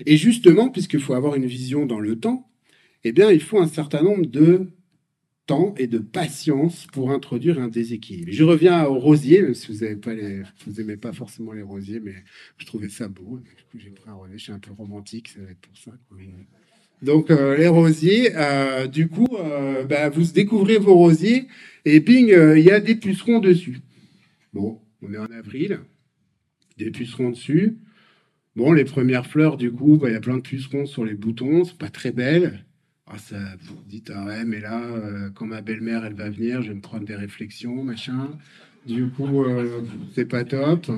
[0.06, 2.50] Et justement, puisqu'il faut avoir une vision dans le temps,
[3.04, 4.68] eh bien, il faut un certain nombre de
[5.48, 8.32] temps et de patience pour introduire un déséquilibre.
[8.32, 12.16] Je reviens au rosier, même si vous n'aimez pas, pas forcément les rosiers, mais
[12.58, 13.40] je trouvais ça beau.
[13.40, 14.38] Du coup, j'ai pris un rosier.
[14.38, 15.92] Je suis un peu romantique, ça va être pour ça.
[17.02, 21.48] Donc, euh, les rosiers, euh, du coup, euh, bah, vous découvrez vos rosiers
[21.86, 23.80] et ping, il y a des pucerons dessus.
[24.54, 25.80] Bon, on est en avril.
[26.78, 27.78] des pucerons dessus.
[28.56, 31.14] Bon, les premières fleurs, du coup, bah, il y a plein de pucerons sur les
[31.14, 32.66] boutons, c'est pas très belle.
[33.08, 36.62] Ah, ça, vous dites, ah ouais, mais là, euh, quand ma belle-mère, elle va venir,
[36.62, 38.30] je vais me prendre des réflexions, machin.
[38.86, 39.82] Du coup, euh,
[40.14, 40.91] c'est pas top.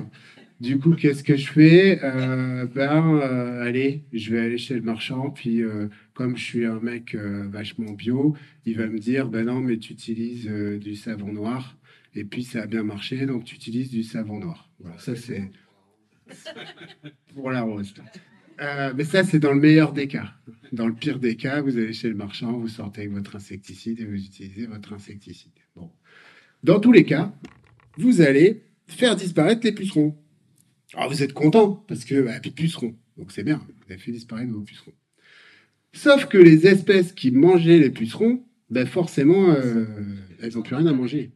[0.60, 2.00] Du coup, qu'est-ce que je fais?
[2.02, 3.20] Euh, Ben,
[3.62, 5.62] allez, je vais aller chez le marchand, puis
[6.14, 9.92] comme je suis un mec vachement bio, il va me dire, ben non, mais tu
[9.92, 11.76] utilises du savon noir,
[12.14, 14.70] et puis ça a bien marché, donc tu utilises du savon noir.
[14.80, 15.50] Voilà, ça c'est
[17.34, 17.94] pour la rose.
[18.60, 20.32] Euh, mais ça, c'est dans le meilleur des cas.
[20.72, 24.00] Dans le pire des cas, vous allez chez le marchand, vous sortez avec votre insecticide
[24.00, 25.50] et vous utilisez votre insecticide.
[26.62, 27.34] Dans tous les cas,
[27.98, 30.16] vous allez faire disparaître les pucerons.
[30.94, 34.50] Alors vous êtes content parce que bah, pucerons, donc c'est bien, vous avez fait disparaître
[34.52, 34.92] vos pucerons.
[35.92, 39.84] Sauf que les espèces qui mangeaient les pucerons, ben forcément, euh,
[40.40, 41.32] elles n'ont plus rien à manger.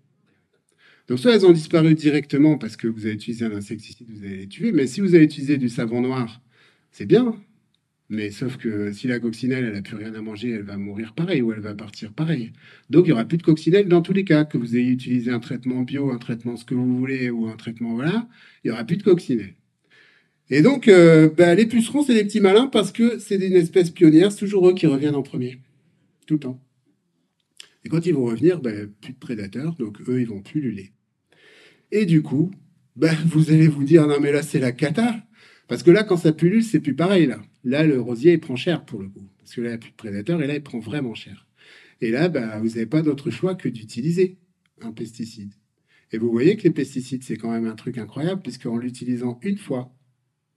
[1.09, 4.37] Donc soit elles ont disparu directement parce que vous avez utilisé un insecticide, vous allez
[4.37, 6.43] les tuer, mais si vous avez utilisé du savon noir,
[6.93, 7.35] c'est bien.
[8.11, 11.15] Mais sauf que si la coccinelle, elle n'a plus rien à manger, elle va mourir
[11.15, 12.53] pareil ou elle va partir pareil.
[12.91, 15.31] Donc il n'y aura plus de coccinelle dans tous les cas, que vous ayez utilisé
[15.31, 18.29] un traitement bio, un traitement ce que vous voulez ou un traitement voilà,
[18.65, 19.55] il n'y aura plus de coccinelle.
[20.51, 23.91] Et donc euh, bah, les pucerons, c'est des petits malins parce que c'est une espèce
[23.91, 25.61] pionnière, c'est toujours eux qui reviennent en premier,
[26.27, 26.63] tout le temps.
[27.85, 30.93] Et quand ils vont revenir, bah, plus de prédateurs, donc eux, ils vont plus luler.
[31.91, 32.51] Et du coup,
[32.97, 35.23] ben, vous allez vous dire, non mais là c'est la cata.
[35.69, 37.27] Parce que là, quand ça pullule, c'est plus pareil.
[37.27, 39.29] Là, là le rosier, il prend cher pour le coup.
[39.39, 41.47] Parce que là, il n'y a plus de prédateurs et là, il prend vraiment cher.
[42.01, 44.39] Et là, ben, vous n'avez pas d'autre choix que d'utiliser
[44.81, 45.53] un pesticide.
[46.13, 49.59] Et vous voyez que les pesticides, c'est quand même un truc incroyable, puisqu'en l'utilisant une
[49.59, 49.95] fois,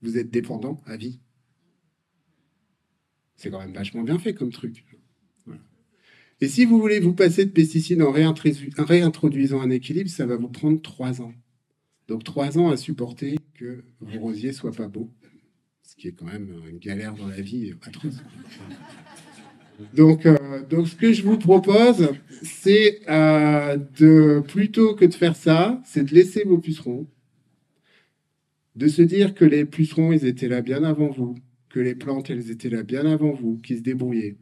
[0.00, 1.20] vous êtes dépendant à vie.
[3.36, 4.84] C'est quand même vachement bien fait comme truc.
[6.42, 10.48] Et si vous voulez vous passer de pesticides en réintroduisant un équilibre, ça va vous
[10.48, 11.32] prendre trois ans.
[12.08, 15.08] Donc trois ans à supporter que vos rosiers soient pas beaux,
[15.84, 17.72] ce qui est quand même une galère dans la vie.
[19.94, 20.36] Donc, euh,
[20.68, 22.08] donc ce que je vous propose,
[22.42, 27.06] c'est euh, de plutôt que de faire ça, c'est de laisser vos pucerons,
[28.74, 31.36] de se dire que les pucerons, ils étaient là bien avant vous,
[31.68, 34.38] que les plantes, elles étaient là bien avant vous, qu'ils se débrouillaient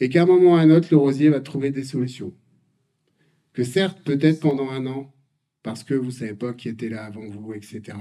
[0.00, 2.34] et qu'à un moment ou à un autre, le rosier va trouver des solutions.
[3.52, 5.14] Que certes, peut-être pendant un an,
[5.62, 7.96] parce que vous ne savez pas qui était là avant vous, etc.,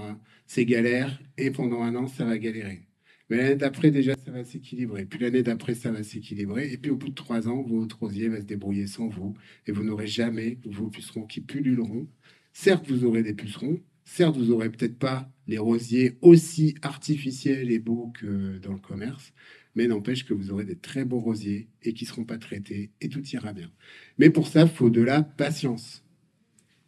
[0.48, 2.88] c'est galère, et pendant un an, ça va galérer.
[3.30, 5.06] Mais l'année d'après, déjà, ça va s'équilibrer.
[5.06, 6.72] Puis l'année d'après, ça va s'équilibrer.
[6.72, 9.36] Et puis au bout de trois ans, votre rosier va se débrouiller sans vous.
[9.68, 12.08] Et vous n'aurez jamais vos pucerons qui pulluleront.
[12.54, 13.80] Certes, vous aurez des pucerons.
[14.04, 19.32] Certes, vous n'aurez peut-être pas les rosiers aussi artificiels et beaux que dans le commerce
[19.76, 22.92] mais n'empêche que vous aurez des très beaux rosiers et qui ne seront pas traités
[23.02, 23.72] et tout ira bien.
[24.18, 26.04] Mais pour ça, il faut de la patience.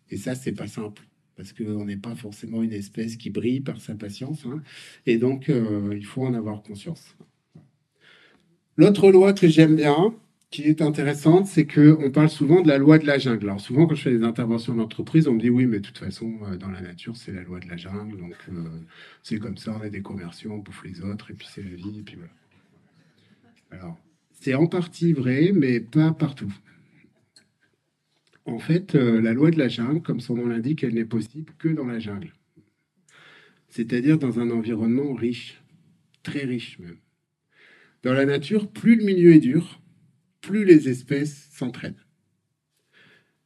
[0.09, 1.03] Et ça, c'est pas simple
[1.35, 4.45] parce qu'on n'est pas forcément une espèce qui brille par sa patience.
[4.45, 4.61] Hein.
[5.05, 7.15] et donc, euh, il faut en avoir conscience.
[8.77, 10.13] L'autre loi que j'aime bien,
[10.51, 13.47] qui est intéressante, c'est qu'on parle souvent de la loi de la jungle.
[13.47, 15.97] Alors souvent, quand je fais des interventions d'entreprise, on me dit oui, mais de toute
[15.97, 18.17] façon, euh, dans la nature, c'est la loi de la jungle.
[18.17, 18.69] Donc, euh,
[19.23, 21.75] c'est comme ça, on est des commerciaux, on bouffe les autres, et puis c'est la
[21.75, 22.31] vie, et puis voilà.
[23.71, 23.97] Alors,
[24.31, 26.53] c'est en partie vrai, mais pas partout.
[28.45, 31.53] En fait, euh, la loi de la jungle, comme son nom l'indique, elle n'est possible
[31.57, 32.33] que dans la jungle.
[33.69, 35.61] C'est-à-dire dans un environnement riche,
[36.23, 36.97] très riche même.
[38.03, 39.81] Dans la nature, plus le milieu est dur,
[40.41, 42.03] plus les espèces s'entraident.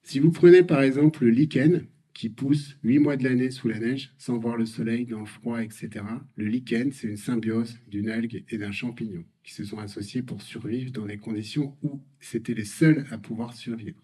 [0.01, 3.77] Si vous prenez par exemple le lichen, qui pousse huit mois de l'année sous la
[3.77, 5.89] neige, sans voir le soleil, dans le froid, etc.
[6.37, 10.41] Le lichen, c'est une symbiose d'une algue et d'un champignon qui se sont associés pour
[10.41, 14.01] survivre dans des conditions où c'était les seuls à pouvoir survivre.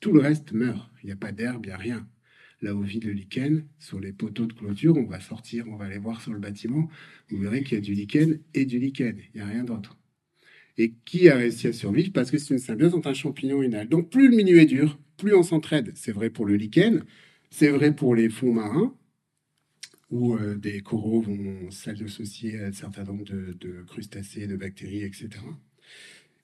[0.00, 0.90] Tout le reste meurt.
[1.02, 2.08] Il n'y a pas d'herbe, il n'y a rien.
[2.60, 5.84] Là où vit le lichen, sur les poteaux de clôture, on va sortir, on va
[5.84, 6.90] aller voir sur le bâtiment,
[7.30, 9.16] vous verrez qu'il y a du lichen et du lichen.
[9.32, 9.96] Il n'y a rien d'autre.
[10.76, 12.10] Et qui a réussi à survivre?
[12.12, 13.90] Parce que c'est une symbiose entre un champignon et une algue.
[13.90, 15.92] Donc plus le milieu est dur, plus on s'entraide.
[15.94, 17.04] C'est vrai pour le lichen,
[17.50, 18.94] c'est vrai pour les fonds marins,
[20.10, 25.28] où euh, des coraux vont s'associer à un certain nombre de, crustacés, de bactéries, etc.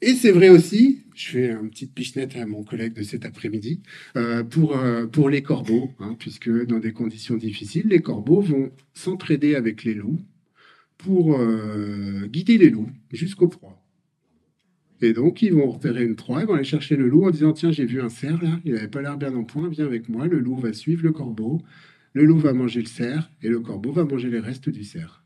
[0.00, 3.80] Et c'est vrai aussi, je fais une petite pichenette à mon collègue de cet après-midi,
[4.16, 8.70] euh, pour, euh, pour les corbeaux, hein, puisque dans des conditions difficiles, les corbeaux vont
[8.92, 10.20] s'entraider avec les loups
[10.98, 11.38] pour
[12.28, 13.83] guider les loups jusqu'au proie.
[15.04, 17.52] Et donc, ils vont repérer une proie, ils vont aller chercher le loup en disant
[17.52, 20.08] Tiens, j'ai vu un cerf là, il n'avait pas l'air bien en point, viens avec
[20.08, 20.26] moi.
[20.26, 21.60] Le loup va suivre le corbeau,
[22.14, 25.22] le loup va manger le cerf et le corbeau va manger les restes du cerf.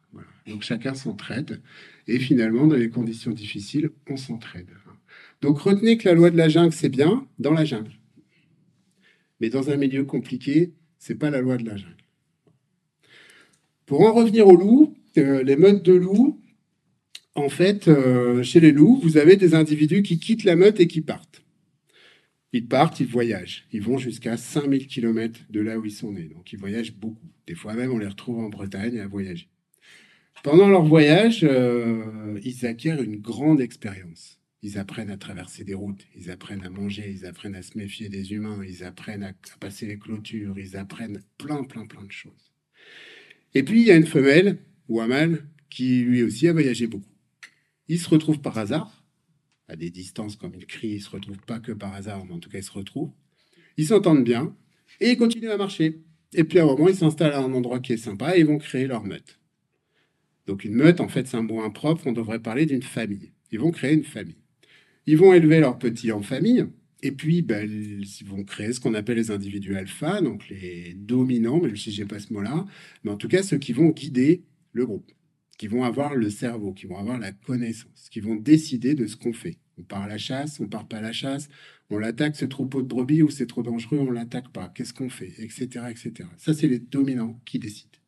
[0.49, 1.61] Donc, chacun s'entraide.
[2.09, 4.71] Et finalement, dans les conditions difficiles, on s'entraide.
[5.43, 7.93] Donc, retenez que la loi de la jungle, c'est bien dans la jungle.
[9.41, 11.95] Mais dans un milieu compliqué, c'est pas la loi de la jungle.
[13.87, 16.38] Pour en revenir aux loups, euh, les meutes de loups,
[17.39, 20.89] en fait, euh, chez les loups, vous avez des individus qui quittent la meute et
[20.89, 21.43] qui partent.
[22.53, 23.67] Ils partent, ils voyagent.
[23.73, 26.29] Ils vont jusqu'à 5000 km de là où ils sont nés.
[26.35, 27.29] Donc ils voyagent beaucoup.
[27.47, 29.49] Des fois même, on les retrouve en Bretagne à voyager.
[30.43, 34.39] Pendant leur voyage, euh, ils acquièrent une grande expérience.
[34.63, 38.09] Ils apprennent à traverser des routes, ils apprennent à manger, ils apprennent à se méfier
[38.09, 42.53] des humains, ils apprennent à passer les clôtures, ils apprennent plein, plein, plein de choses.
[43.55, 44.59] Et puis, il y a une femelle,
[44.89, 47.18] ou un mâle, qui lui aussi a voyagé beaucoup.
[47.89, 49.05] Il se retrouve par hasard,
[49.67, 52.39] à des distances comme il crie, il se retrouve pas que par hasard, mais en
[52.39, 53.11] tout cas, il se retrouve.
[53.77, 54.55] Ils s'entendent bien,
[55.01, 56.03] et ils continuent à marcher.
[56.35, 58.47] Et puis à un moment, ils s'installent à un endroit qui est sympa, et ils
[58.47, 59.39] vont créer leur meute.
[60.47, 63.33] Donc une meute, en fait, c'est un mot impropre, on devrait parler d'une famille.
[63.51, 64.39] Ils vont créer une famille.
[65.07, 66.67] Ils vont élever leurs petits en famille,
[67.03, 71.61] et puis ben, ils vont créer ce qu'on appelle les individus alpha, donc les dominants,
[71.61, 72.67] même si je n'ai pas ce mot-là,
[73.05, 75.11] mais en tout cas ceux qui vont guider le groupe,
[75.59, 79.17] qui vont avoir le cerveau, qui vont avoir la connaissance, qui vont décider de ce
[79.17, 79.59] qu'on fait.
[79.77, 81.49] On part à la chasse, on part pas à la chasse,
[81.91, 84.73] on l'attaque ce troupeau de brebis ou c'est trop dangereux, on l'attaque pas.
[84.75, 86.29] Qu'est-ce qu'on fait, etc., etc.
[86.37, 87.99] Ça c'est les dominants qui décident.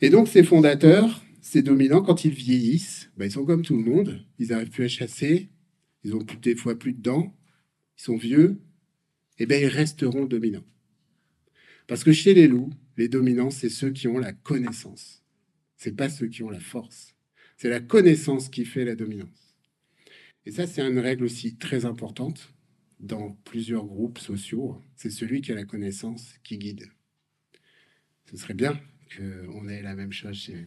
[0.00, 3.84] Et donc ces fondateurs, ces dominants, quand ils vieillissent, ben, ils sont comme tout le
[3.84, 4.26] monde.
[4.38, 5.50] Ils n'arrivent plus à chasser.
[6.02, 7.36] Ils ont plus, des fois plus de dents.
[7.98, 8.60] Ils sont vieux.
[9.38, 10.64] Et eh bien, ils resteront dominants.
[11.86, 15.22] Parce que chez les loups, les dominants, c'est ceux qui ont la connaissance.
[15.76, 17.14] C'est pas ceux qui ont la force.
[17.56, 19.56] C'est la connaissance qui fait la dominance.
[20.44, 22.52] Et ça, c'est une règle aussi très importante
[23.00, 24.82] dans plusieurs groupes sociaux.
[24.94, 26.88] C'est celui qui a la connaissance qui guide.
[28.30, 28.80] Ce serait bien
[29.16, 30.64] qu'on ait la même chose chez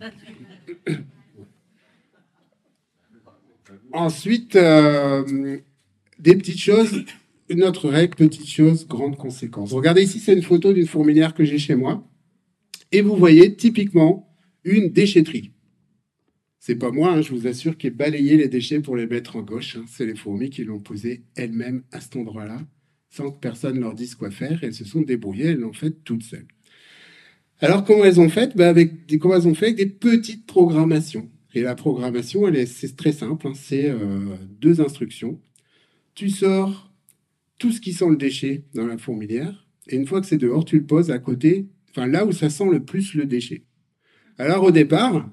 [3.91, 5.59] Ensuite, euh,
[6.17, 7.03] des petites choses.
[7.49, 9.73] Une autre règle, petite chose, grande conséquence.
[9.73, 12.07] Regardez ici, c'est une photo d'une fourmilière que j'ai chez moi.
[12.91, 14.28] Et vous voyez typiquement
[14.63, 15.51] une déchetterie.
[16.59, 19.37] C'est pas moi, hein, je vous assure, qui ai balayé les déchets pour les mettre
[19.37, 19.77] en gauche.
[19.77, 19.85] Hein.
[19.87, 22.61] C'est les fourmis qui l'ont posé elles-mêmes à cet endroit-là,
[23.09, 24.59] sans que personne leur dise quoi faire.
[24.61, 26.47] Elles se sont débrouillées, elles l'ont fait toutes seules.
[27.61, 28.55] Alors, comment elles ont fait?
[28.55, 29.67] Ben avec des, Comment elles ont fait?
[29.67, 31.29] Avec des petites programmations.
[31.53, 33.47] Et la programmation, elle est, c'est très simple.
[33.47, 33.53] Hein.
[33.55, 35.39] c'est euh, deux instructions.
[36.13, 36.93] Tu sors
[37.57, 39.67] tout ce qui sent le déchet dans la fourmilière.
[39.87, 42.49] Et une fois que c'est dehors, tu le poses à côté, enfin là où ça
[42.49, 43.63] sent le plus le déchet.
[44.39, 45.29] Alors, au départ,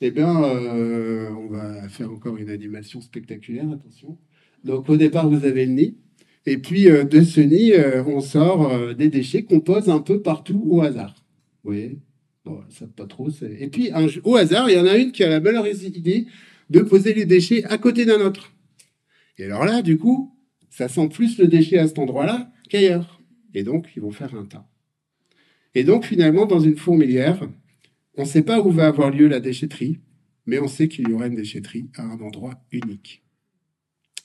[0.00, 4.16] eh bien, euh, on va faire encore une animation spectaculaire, attention.
[4.64, 5.98] Donc, au départ, vous avez le nid.
[6.46, 7.72] Et puis, euh, de ce nid,
[8.06, 11.22] on sort des déchets qu'on pose un peu partout au hasard.
[11.64, 11.98] Oui,
[12.46, 13.28] bon, ça pas trop.
[13.42, 13.90] Et puis,
[14.24, 16.26] au hasard, il y en a une qui a la malheureuse idée
[16.70, 18.54] de poser les déchets à côté d'un autre.
[19.36, 20.34] Et alors là, du coup,
[20.70, 23.20] ça sent plus le déchet à cet endroit-là qu'ailleurs.
[23.52, 24.66] Et donc, ils vont faire un tas.
[25.74, 27.46] Et donc, finalement, dans une fourmilière,
[28.16, 30.00] on ne sait pas où va avoir lieu la déchetterie,
[30.46, 33.22] mais on sait qu'il y aura une déchetterie à un endroit unique.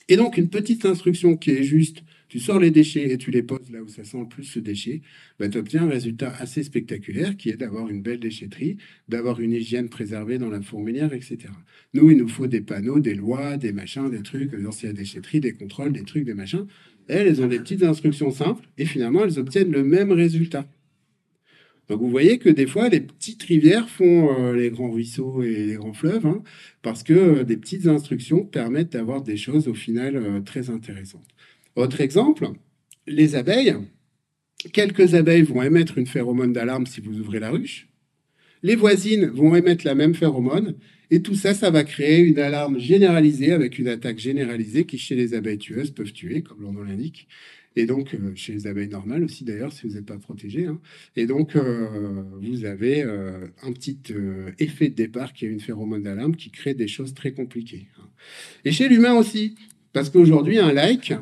[0.08, 3.42] Et donc, une petite instruction qui est juste tu sors les déchets et tu les
[3.42, 5.02] poses là où ça sent le plus ce déchet,
[5.38, 9.52] bah, tu obtiens un résultat assez spectaculaire qui est d'avoir une belle déchetterie, d'avoir une
[9.52, 11.40] hygiène préservée dans la fourmilière, etc.
[11.92, 15.52] Nous, il nous faut des panneaux, des lois, des machins, des trucs, l'ancienne déchetterie, des
[15.52, 16.64] contrôles, des trucs, des machins.
[17.06, 20.66] Elles, elles ont des petites instructions simples et finalement, elles obtiennent le même résultat.
[21.88, 25.66] Donc vous voyez que des fois, les petites rivières font euh, les grands ruisseaux et
[25.66, 26.42] les grands fleuves, hein,
[26.80, 31.26] parce que euh, des petites instructions permettent d'avoir des choses au final euh, très intéressantes.
[31.76, 32.50] Autre exemple,
[33.06, 33.76] les abeilles.
[34.72, 37.88] Quelques abeilles vont émettre une phéromone d'alarme si vous ouvrez la ruche.
[38.62, 40.76] Les voisines vont émettre la même phéromone.
[41.10, 45.14] Et tout ça, ça va créer une alarme généralisée avec une attaque généralisée qui, chez
[45.14, 47.28] les abeilles tueuses, peuvent tuer, comme l'on l'indique.
[47.76, 50.66] Et donc, euh, chez les abeilles normales aussi, d'ailleurs, si vous n'êtes pas protégé.
[50.66, 50.80] Hein.
[51.16, 53.98] Et donc, euh, vous avez euh, un petit
[54.58, 57.88] effet de départ qui est une phéromone d'alarme qui crée des choses très compliquées.
[57.98, 58.08] Hein.
[58.64, 59.54] Et chez l'humain aussi.
[59.92, 61.12] Parce qu'aujourd'hui, un like,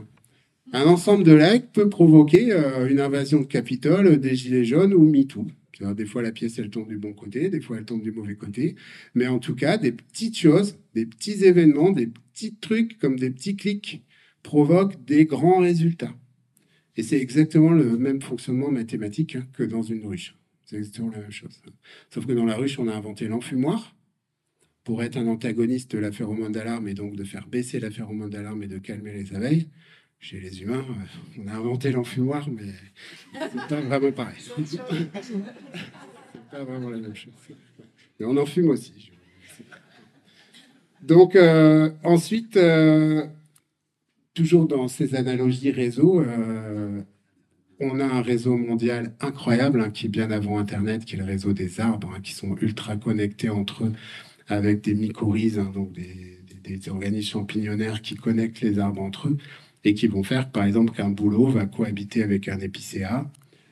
[0.72, 2.52] un ensemble de likes peut provoquer
[2.88, 5.44] une invasion de Capitole, des Gilets jaunes ou MeToo.
[5.80, 8.36] Des fois, la pièce, elle tombe du bon côté, des fois, elle tombe du mauvais
[8.36, 8.76] côté.
[9.16, 13.30] Mais en tout cas, des petites choses, des petits événements, des petits trucs comme des
[13.30, 14.04] petits clics
[14.44, 16.14] provoquent des grands résultats.
[17.00, 20.36] Et c'est exactement le même fonctionnement mathématique hein, que dans une ruche.
[20.66, 21.62] C'est exactement la même chose.
[22.10, 23.96] Sauf que dans la ruche, on a inventé l'enfumoir
[24.84, 28.28] pour être un antagoniste de la phéromone d'alarme et donc de faire baisser la phéromone
[28.28, 29.70] d'alarme et de calmer les abeilles.
[30.18, 30.84] Chez les humains,
[31.38, 32.70] on a inventé l'enfumoir, mais
[33.32, 34.36] c'est pas vraiment pareil.
[34.66, 34.78] c'est
[36.50, 37.32] pas vraiment la même chose.
[38.18, 39.10] Mais on en fume aussi.
[41.00, 43.26] Donc, euh, ensuite, euh,
[44.40, 47.02] toujours dans ces analogies réseau, euh,
[47.78, 51.24] on a un réseau mondial incroyable hein, qui est bien avant Internet, qui est le
[51.24, 53.92] réseau des arbres, hein, qui sont ultra connectés entre eux
[54.48, 56.38] avec des mycorhizes, hein, donc des,
[56.88, 59.36] organismes champignonnaires qui connectent les arbres entre eux
[59.84, 63.28] et qui vont faire, par exemple, qu'un bouleau va cohabiter avec un épicéa.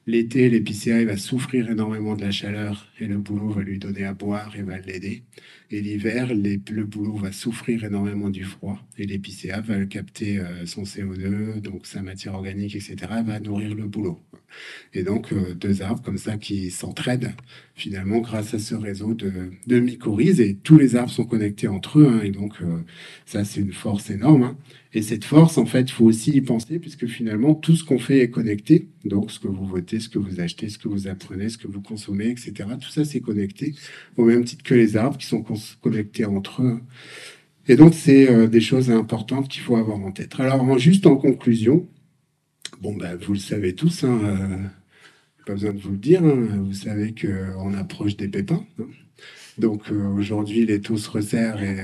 [0.06, 4.14] L'été, l'épicéa va souffrir énormément de la chaleur et le bouleau va lui donner à
[4.14, 5.22] boire et va l'aider.
[5.70, 10.84] Et l'hiver, le bouleau va souffrir énormément du froid et l'épicéa va capter euh, son
[10.84, 14.18] CO2, donc sa matière organique, etc., va nourrir le bouleau.
[14.94, 17.32] Et donc, euh, deux arbres comme ça qui s'entraident
[17.74, 22.00] finalement grâce à ce réseau de, de mycorhizes et tous les arbres sont connectés entre
[22.00, 22.08] eux.
[22.08, 22.78] Hein, et donc, euh,
[23.26, 24.42] ça, c'est une force énorme.
[24.42, 24.56] Hein.
[24.94, 27.98] Et cette force, en fait, il faut aussi y penser puisque finalement, tout ce qu'on
[27.98, 28.88] fait est connecté.
[29.04, 31.68] Donc, ce que vous votez, ce que vous achetez, ce que vous apprenez, ce que
[31.68, 32.52] vous consommez, etc.
[32.80, 33.74] Tout ça, c'est connecté
[34.16, 35.42] au même titre que les arbres qui sont
[35.80, 36.80] connectés entre eux.
[37.68, 40.32] Et donc, c'est euh, des choses importantes qu'il faut avoir en tête.
[40.38, 41.86] Alors, juste en conclusion,
[42.80, 44.56] bon, ben, vous le savez tous, hein, euh,
[45.46, 48.64] pas besoin de vous le dire, hein, vous savez qu'on approche des pépins.
[48.80, 48.86] Hein.
[49.58, 51.80] Donc euh, aujourd'hui, les taux se resserrent et,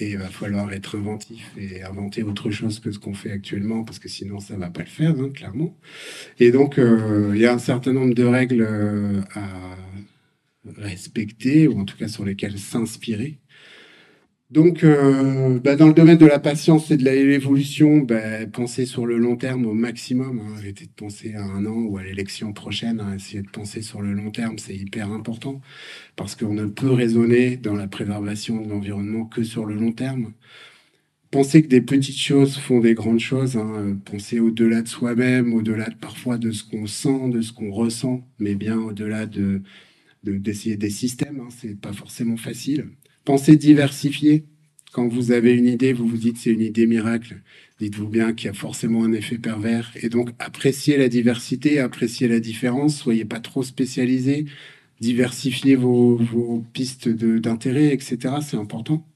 [0.00, 3.98] il va falloir être inventif et inventer autre chose que ce qu'on fait actuellement parce
[3.98, 5.76] que sinon ça va pas le faire, clairement.
[6.38, 9.76] Et donc il y a un certain nombre de règles à
[10.76, 13.40] respecter, ou en tout cas sur lesquels s'inspirer.
[14.50, 19.04] Donc, euh, bah, dans le domaine de la patience et de l'évolution, bah, penser sur
[19.04, 20.40] le long terme au maximum.
[20.40, 23.00] Hein, de penser à un an ou à l'élection prochaine.
[23.00, 25.60] Hein, essayer de penser sur le long terme, c'est hyper important
[26.16, 30.32] parce qu'on ne peut raisonner dans la préservation de l'environnement que sur le long terme.
[31.30, 33.56] Penser que des petites choses font des grandes choses.
[33.58, 37.70] Hein, penser au-delà de soi-même, au-delà de, parfois de ce qu'on sent, de ce qu'on
[37.70, 39.62] ressent, mais bien au-delà de
[40.36, 41.40] d'essayer des systèmes.
[41.40, 42.88] Hein, c'est pas forcément facile.
[43.24, 44.44] Pensez diversifier.
[44.92, 47.42] Quand vous avez une idée, vous vous dites c'est une idée miracle.
[47.78, 49.92] Dites-vous bien qu'il y a forcément un effet pervers.
[50.00, 52.96] Et donc appréciez la diversité, appréciez la différence.
[52.96, 54.46] Soyez pas trop spécialisé.
[55.00, 58.36] Diversifiez vos, vos pistes d'intérêt, etc.
[58.42, 59.06] C'est important.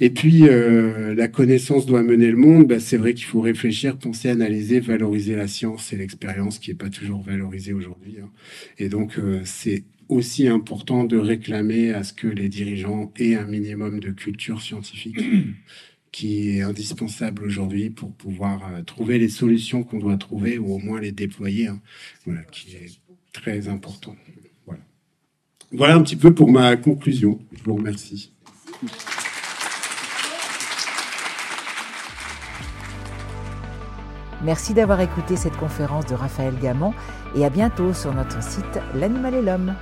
[0.00, 2.66] Et puis, euh, la connaissance doit mener le monde.
[2.66, 6.76] Ben, c'est vrai qu'il faut réfléchir, penser, analyser, valoriser la science et l'expérience qui n'est
[6.76, 8.16] pas toujours valorisée aujourd'hui.
[8.22, 8.30] Hein.
[8.78, 13.46] Et donc, euh, c'est aussi important de réclamer à ce que les dirigeants aient un
[13.46, 15.18] minimum de culture scientifique
[16.12, 20.78] qui est indispensable aujourd'hui pour pouvoir euh, trouver les solutions qu'on doit trouver ou au
[20.78, 21.66] moins les déployer.
[21.66, 21.80] Hein.
[22.24, 23.00] Voilà, qui est
[23.32, 24.14] très important.
[24.64, 24.82] Voilà.
[25.72, 27.40] voilà un petit peu pour ma conclusion.
[27.52, 28.32] Je vous remercie.
[34.42, 36.94] Merci d'avoir écouté cette conférence de Raphaël Gamon
[37.34, 39.74] et à bientôt sur notre site L'animal et l'homme.